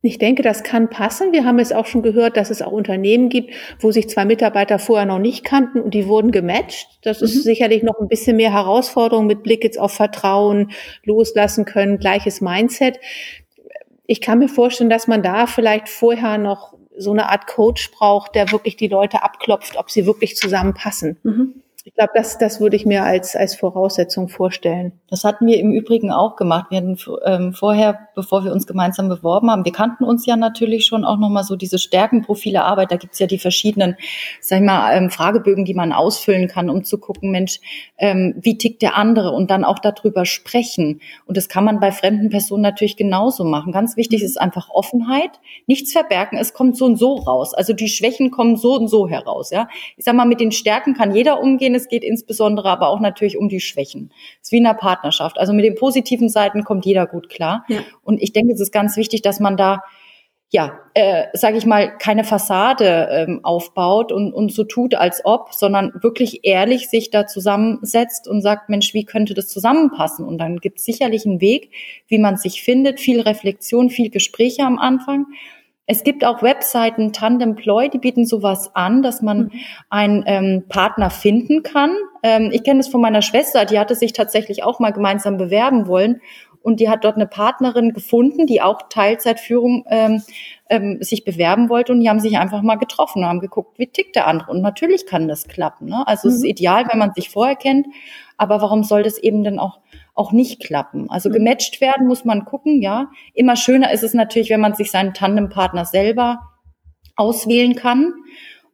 [0.02, 1.34] Ich denke, das kann passen.
[1.34, 4.80] Wir haben es auch schon gehört, dass es auch Unternehmen gibt, wo sich zwei Mitarbeiter
[4.80, 6.88] vorher noch nicht kannten und die wurden gematcht.
[7.02, 7.26] Das mhm.
[7.26, 10.72] ist sicherlich noch ein bisschen mehr Herausforderung mit Blick jetzt auf Vertrauen,
[11.04, 12.98] loslassen können, gleiches Mindset.
[14.06, 18.36] Ich kann mir vorstellen, dass man da vielleicht vorher noch so eine Art Coach braucht,
[18.36, 21.18] der wirklich die Leute abklopft, ob sie wirklich zusammenpassen.
[21.24, 21.62] Mhm.
[21.86, 25.00] Ich glaube, das, das würde ich mir als, als Voraussetzung vorstellen.
[25.08, 26.72] Das hatten wir im Übrigen auch gemacht.
[26.72, 30.86] Wir hatten ähm, vorher, bevor wir uns gemeinsam beworben haben, wir kannten uns ja natürlich
[30.86, 32.92] schon auch nochmal so diese Stärkenprofile Arbeit.
[32.92, 33.96] Da gibt's ja die verschiedenen,
[34.42, 37.62] sag ich mal, ähm, Fragebögen, die man ausfüllen kann, um zu gucken, Mensch,
[37.98, 41.00] ähm, wie tickt der andere und dann auch darüber sprechen.
[41.28, 43.72] Und das kann man bei fremden Personen natürlich genauso machen.
[43.72, 46.38] Ganz wichtig ist einfach Offenheit, nichts verbergen.
[46.38, 47.54] Es kommt so und so raus.
[47.54, 49.50] Also die Schwächen kommen so und so heraus.
[49.50, 51.76] Ja, ich sag mal, mit den Stärken kann jeder umgehen gehen.
[51.80, 54.12] Es geht insbesondere aber auch natürlich um die Schwächen.
[54.42, 55.40] Es ist wie in einer Partnerschaft.
[55.40, 57.66] Also mit den positiven Seiten kommt jeder gut klar.
[57.68, 57.80] Ja.
[58.04, 59.84] Und ich denke, es ist ganz wichtig, dass man da
[60.52, 65.54] ja, äh, sage ich mal, keine Fassade ähm, aufbaut und, und so tut, als ob,
[65.54, 70.26] sondern wirklich ehrlich sich da zusammensetzt und sagt, Mensch, wie könnte das zusammenpassen?
[70.26, 71.70] Und dann gibt es sicherlich einen Weg,
[72.08, 75.28] wie man sich findet, viel Reflexion, viel Gespräche am Anfang.
[75.92, 79.52] Es gibt auch Webseiten, Tandemploy, die bieten sowas an, dass man mhm.
[79.90, 81.98] einen ähm, Partner finden kann.
[82.22, 85.88] Ähm, ich kenne es von meiner Schwester, die hatte sich tatsächlich auch mal gemeinsam bewerben
[85.88, 86.22] wollen.
[86.62, 90.22] und die hat dort eine Partnerin gefunden, die auch Teilzeitführung ähm,
[90.70, 93.88] ähm, sich bewerben wollte und die haben sich einfach mal getroffen und haben geguckt, wie
[93.88, 94.52] tickt der andere.
[94.52, 95.88] Und natürlich kann das klappen.
[95.88, 96.04] Ne?
[96.06, 96.34] Also mhm.
[96.34, 96.50] es ist mhm.
[96.50, 97.88] ideal, wenn man sich vorher kennt,
[98.38, 99.80] aber warum soll das eben dann auch
[100.20, 101.10] auch nicht klappen?
[101.10, 101.34] Also mhm.
[101.34, 103.10] gematcht werden muss man gucken, ja.
[103.34, 106.40] Immer schöner ist es natürlich, wenn man sich seinen Tandempartner selber
[107.16, 108.14] auswählen kann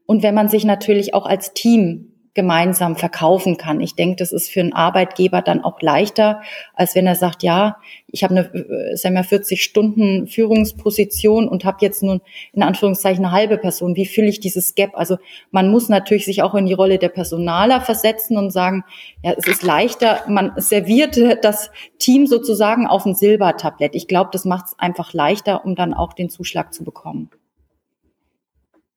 [0.06, 3.80] und wenn man sich natürlich auch als Team gemeinsam verkaufen kann.
[3.80, 6.42] Ich denke, das ist für einen Arbeitgeber dann auch leichter,
[6.74, 7.78] als wenn er sagt, ja,
[8.08, 12.22] ich habe eine äh, sagen wir, 40 Stunden Führungsposition und habe jetzt nun
[12.52, 13.96] in Anführungszeichen eine halbe Person.
[13.96, 14.92] Wie fülle ich dieses Gap?
[14.96, 15.18] Also
[15.50, 18.84] man muss natürlich sich auch in die Rolle der Personaler versetzen und sagen,
[19.24, 23.96] ja, es ist leichter, man serviert das Team sozusagen auf ein Silbertablett.
[23.96, 27.30] Ich glaube, das macht es einfach leichter, um dann auch den Zuschlag zu bekommen.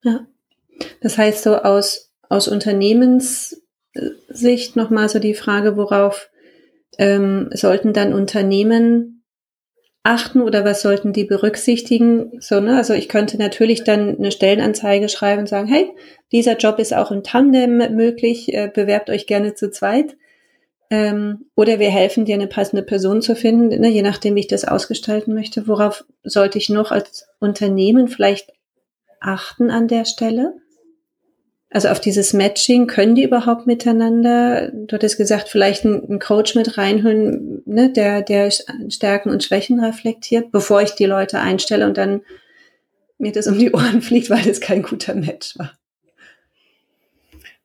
[0.03, 0.27] Ja.
[1.01, 3.63] Das heißt, so aus aus Unternehmenssicht
[4.77, 6.31] nochmal so die Frage, worauf
[6.99, 9.19] ähm, sollten dann Unternehmen
[10.03, 12.41] achten oder was sollten die berücksichtigen?
[12.41, 12.77] So, ne?
[12.77, 15.91] Also ich könnte natürlich dann eine Stellenanzeige schreiben und sagen, hey,
[16.33, 20.17] dieser Job ist auch in Tandem möglich, äh, bewerbt euch gerne zu zweit.
[20.91, 24.47] Ähm, oder wir helfen dir, eine passende Person zu finden, ne, je nachdem, wie ich
[24.47, 25.69] das ausgestalten möchte.
[25.69, 28.53] Worauf sollte ich noch als Unternehmen vielleicht
[29.21, 30.55] achten an der Stelle?
[31.71, 34.71] Also auf dieses Matching, können die überhaupt miteinander?
[34.73, 40.51] Du hattest gesagt, vielleicht einen Coach mit reinholen, ne, der, der Stärken und Schwächen reflektiert,
[40.51, 42.23] bevor ich die Leute einstelle und dann
[43.19, 45.73] mir das um die Ohren fliegt, weil das kein guter Match war.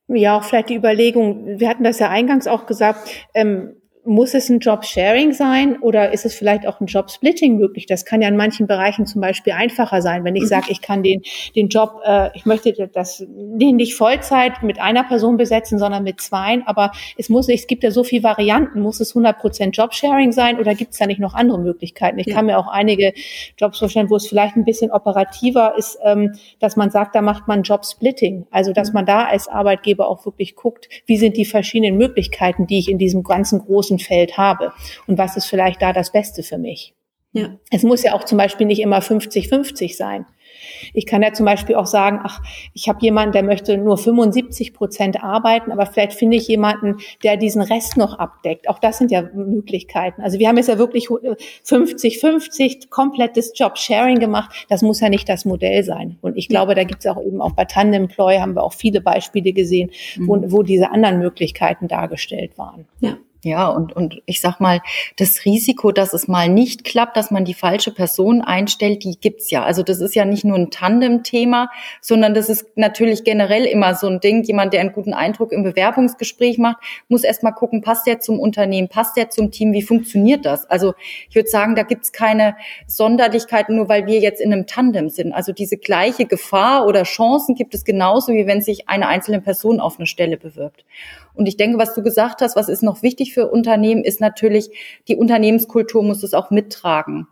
[0.08, 3.74] Ja, auch vielleicht die Überlegung, wir hatten das ja eingangs auch gesagt, ähm,
[4.04, 7.86] muss es ein Job-Sharing sein oder ist es vielleicht auch ein Job-Splitting möglich?
[7.86, 10.48] Das kann ja in manchen Bereichen zum Beispiel einfacher sein, wenn ich mhm.
[10.48, 11.22] sage, ich kann den,
[11.56, 16.20] den Job, äh, ich möchte das den nicht Vollzeit mit einer Person besetzen, sondern mit
[16.20, 18.80] zweien, aber es muss, es gibt ja so viele Varianten.
[18.80, 22.18] Muss es 100% Job-Sharing sein oder gibt es da nicht noch andere Möglichkeiten?
[22.18, 22.34] Ich ja.
[22.34, 23.14] kann mir auch einige
[23.58, 27.48] Jobs vorstellen, wo es vielleicht ein bisschen operativer ist, ähm, dass man sagt, da macht
[27.48, 28.46] man Job-Splitting.
[28.50, 28.94] Also, dass mhm.
[28.94, 32.98] man da als Arbeitgeber auch wirklich guckt, wie sind die verschiedenen Möglichkeiten, die ich in
[32.98, 34.72] diesem ganzen großen großen Feld habe
[35.06, 36.94] und was ist vielleicht da das Beste für mich.
[37.32, 37.58] Ja.
[37.70, 40.24] Es muss ja auch zum Beispiel nicht immer 50-50 sein.
[40.92, 42.40] Ich kann ja zum Beispiel auch sagen, ach,
[42.74, 47.36] ich habe jemanden, der möchte nur 75 Prozent arbeiten, aber vielleicht finde ich jemanden, der
[47.36, 48.68] diesen Rest noch abdeckt.
[48.68, 50.22] Auch das sind ja Möglichkeiten.
[50.22, 54.66] Also wir haben jetzt ja wirklich 50-50 komplettes Job-Sharing gemacht.
[54.68, 56.18] Das muss ja nicht das Modell sein.
[56.20, 59.00] Und ich glaube, da gibt es auch eben auch bei Tandemploy haben wir auch viele
[59.00, 59.90] Beispiele gesehen,
[60.20, 60.52] wo, mhm.
[60.52, 62.86] wo diese anderen Möglichkeiten dargestellt waren.
[63.00, 63.16] Ja.
[63.44, 64.80] Ja, und, und ich sag mal,
[65.18, 69.50] das Risiko, dass es mal nicht klappt, dass man die falsche Person einstellt, die gibt's
[69.50, 69.62] ja.
[69.62, 71.68] Also das ist ja nicht nur ein Tandem-Thema,
[72.00, 74.42] sondern das ist natürlich generell immer so ein Ding.
[74.44, 76.78] Jemand, der einen guten Eindruck im Bewerbungsgespräch macht,
[77.08, 80.64] muss erst mal gucken, passt der zum Unternehmen, passt der zum Team, wie funktioniert das?
[80.70, 80.94] Also
[81.28, 85.34] ich würde sagen, da gibt's keine Sonderlichkeiten, nur weil wir jetzt in einem Tandem sind.
[85.34, 89.80] Also diese gleiche Gefahr oder Chancen gibt es genauso, wie wenn sich eine einzelne Person
[89.80, 90.86] auf eine Stelle bewirbt.
[91.34, 94.70] Und ich denke, was du gesagt hast, was ist noch wichtig für Unternehmen, ist natürlich,
[95.08, 97.26] die Unternehmenskultur muss es auch mittragen.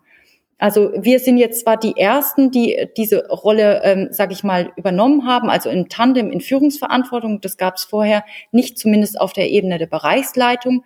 [0.62, 5.26] Also wir sind jetzt zwar die Ersten, die diese Rolle, ähm, sage ich mal, übernommen
[5.26, 7.40] haben, also in Tandem in Führungsverantwortung.
[7.40, 10.84] Das gab es vorher nicht, zumindest auf der Ebene der Bereichsleitung.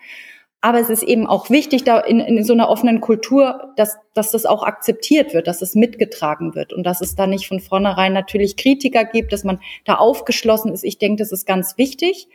[0.62, 4.30] Aber es ist eben auch wichtig, da in, in so einer offenen Kultur, dass, dass
[4.30, 8.14] das auch akzeptiert wird, dass es mitgetragen wird und dass es da nicht von vornherein
[8.14, 10.84] natürlich Kritiker gibt, dass man da aufgeschlossen ist.
[10.84, 12.28] Ich denke, das ist ganz wichtig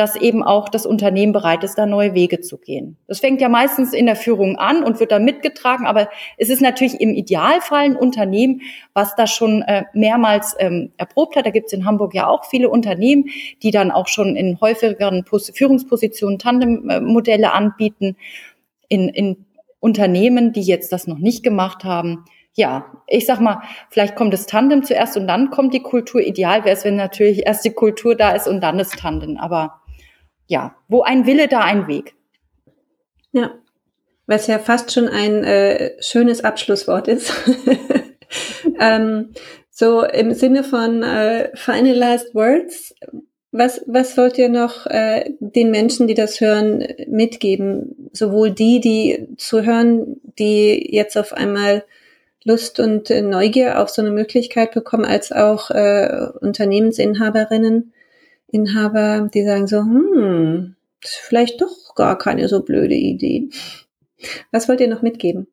[0.00, 2.96] dass eben auch das Unternehmen bereit ist, da neue Wege zu gehen.
[3.06, 6.62] Das fängt ja meistens in der Führung an und wird dann mitgetragen, aber es ist
[6.62, 8.62] natürlich im Idealfall ein Unternehmen,
[8.94, 11.44] was das schon äh, mehrmals ähm, erprobt hat.
[11.44, 13.26] Da gibt es in Hamburg ja auch viele Unternehmen,
[13.62, 18.16] die dann auch schon in häufigeren Pos Führungspositionen Tandemmodelle anbieten.
[18.88, 19.44] In, in
[19.80, 22.24] Unternehmen, die jetzt das noch nicht gemacht haben,
[22.54, 26.20] ja, ich sag mal, vielleicht kommt das Tandem zuerst und dann kommt die Kultur.
[26.20, 29.36] Ideal wäre es, wenn natürlich erst die Kultur da ist und dann das Tandem.
[29.36, 29.79] Aber
[30.50, 32.14] ja, wo ein Wille, da ein Weg.
[33.30, 33.54] Ja,
[34.26, 37.32] was ja fast schon ein äh, schönes Abschlusswort ist.
[38.80, 39.30] ähm,
[39.70, 42.96] so im Sinne von äh, Final Last Words,
[43.52, 48.10] was, was wollt ihr noch äh, den Menschen, die das hören, mitgeben?
[48.12, 51.84] Sowohl die, die zuhören, die jetzt auf einmal
[52.42, 57.92] Lust und äh, Neugier auf so eine Möglichkeit bekommen, als auch äh, Unternehmensinhaberinnen,
[58.52, 63.48] Inhaber, die sagen so, hm, das ist vielleicht doch gar keine so blöde Idee.
[64.52, 65.46] Was wollt ihr noch mitgeben?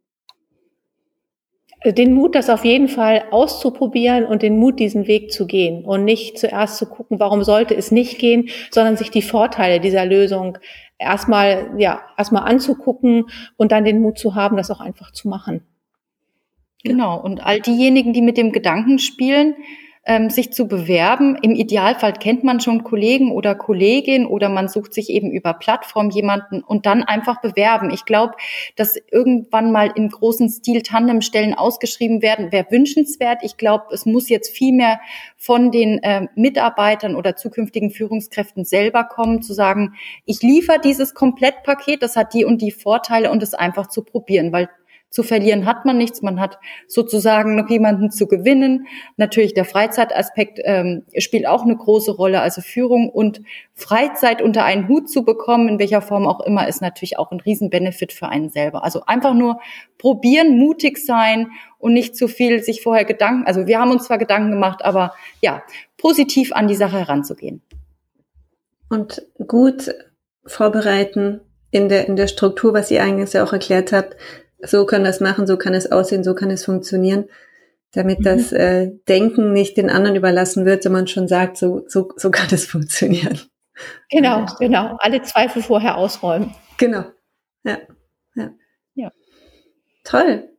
[1.86, 6.04] Den Mut, das auf jeden Fall auszuprobieren und den Mut, diesen Weg zu gehen und
[6.04, 10.58] nicht zuerst zu gucken, warum sollte es nicht gehen, sondern sich die Vorteile dieser Lösung
[10.98, 13.26] erstmal, ja, erstmal anzugucken
[13.58, 15.62] und dann den Mut zu haben, das auch einfach zu machen.
[16.84, 17.22] Genau.
[17.22, 19.56] Und all diejenigen, die mit dem Gedanken spielen,
[20.08, 21.38] ähm, sich zu bewerben.
[21.42, 26.10] Im Idealfall kennt man schon Kollegen oder Kollegin oder man sucht sich eben über Plattform
[26.10, 27.92] jemanden und dann einfach bewerben.
[27.92, 28.34] Ich glaube,
[28.78, 33.40] dass irgendwann mal in großen Stil Tandemstellen ausgeschrieben werden, wäre wünschenswert.
[33.44, 35.02] Ich glaube, es muss jetzt viel mehr
[35.36, 39.96] von den äh, Mitarbeitern oder zukünftigen Führungskräften selber kommen, zu sagen,
[40.26, 44.54] ich liefere dieses Komplettpaket, das hat die und die Vorteile und es einfach zu probieren,
[44.54, 44.70] weil
[45.18, 48.86] zu verlieren hat man nichts, man hat sozusagen noch jemanden zu gewinnen.
[49.16, 53.42] Natürlich der Freizeitaspekt ähm, spielt auch eine große Rolle, also Führung und
[53.74, 57.40] Freizeit unter einen Hut zu bekommen, in welcher Form auch immer, ist natürlich auch ein
[57.40, 58.84] Riesenbenefit für einen selber.
[58.84, 59.60] Also einfach nur
[59.98, 61.48] probieren, mutig sein
[61.80, 65.16] und nicht zu viel sich vorher Gedanken, also wir haben uns zwar Gedanken gemacht, aber
[65.42, 65.64] ja,
[65.98, 67.64] positiv an die Sache heranzugehen.
[68.88, 69.96] Und gut
[70.46, 71.42] vorbereiten
[71.72, 74.16] in der, in der Struktur, was ihr eigentlich ja auch erklärt habt,
[74.62, 77.26] so kann das machen, so kann es aussehen, so kann es funktionieren,
[77.94, 78.24] damit mhm.
[78.24, 82.48] das äh, Denken nicht den anderen überlassen wird, sondern schon sagt, so, so, so kann
[82.52, 83.40] es funktionieren.
[84.10, 84.98] Genau, genau.
[85.00, 86.56] Alle Zweifel vorher ausräumen.
[86.78, 87.06] Genau.
[87.64, 87.78] Ja.
[88.36, 88.50] Ja.
[88.96, 89.12] ja.
[90.04, 90.50] Toll.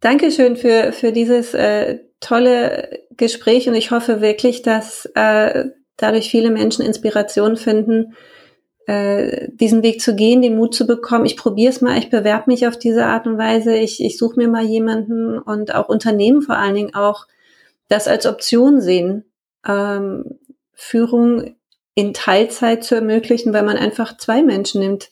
[0.00, 6.50] Dankeschön für, für dieses äh, tolle Gespräch und ich hoffe wirklich, dass äh, dadurch viele
[6.50, 8.16] Menschen Inspiration finden,
[8.90, 12.50] äh, diesen Weg zu gehen, den Mut zu bekommen, ich probiere es mal, ich bewerbe
[12.50, 16.42] mich auf diese Art und Weise, ich, ich suche mir mal jemanden und auch Unternehmen
[16.42, 17.28] vor allen Dingen auch
[17.86, 19.24] das als Option sehen,
[19.64, 20.40] ähm,
[20.72, 21.54] Führung
[21.94, 25.10] in Teilzeit zu ermöglichen, weil man einfach zwei Menschen nimmt,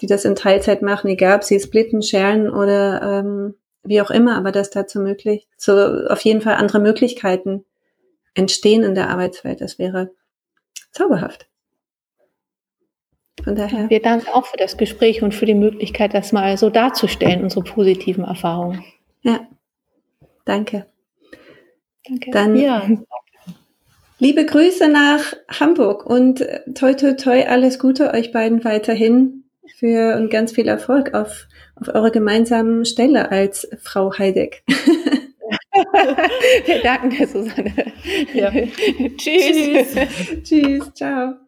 [0.00, 4.36] die das in Teilzeit machen, egal ob sie splitten, sharen oder ähm, wie auch immer,
[4.36, 7.64] aber dass dazu möglich, so auf jeden Fall andere Möglichkeiten
[8.34, 10.12] entstehen in der Arbeitswelt, das wäre
[10.92, 11.48] zauberhaft.
[13.42, 13.88] Von daher.
[13.88, 17.62] Wir danken auch für das Gespräch und für die Möglichkeit, das mal so darzustellen, unsere
[17.62, 18.84] positiven Erfahrungen.
[19.22, 19.46] Ja,
[20.44, 20.86] danke.
[22.06, 22.30] Danke.
[22.30, 22.88] Dann ja.
[24.18, 29.44] liebe Grüße nach Hamburg und toi toi toi alles Gute euch beiden weiterhin
[29.78, 34.64] für und ganz viel Erfolg auf, auf eurer gemeinsamen Stelle als Frau Heideck.
[36.66, 37.92] Wir danken dir, Susanne.
[38.32, 38.50] Ja.
[39.16, 39.94] Tschüss.
[40.42, 40.94] Tschüss.
[40.94, 41.47] Ciao.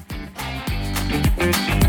[1.41, 1.80] Thank you.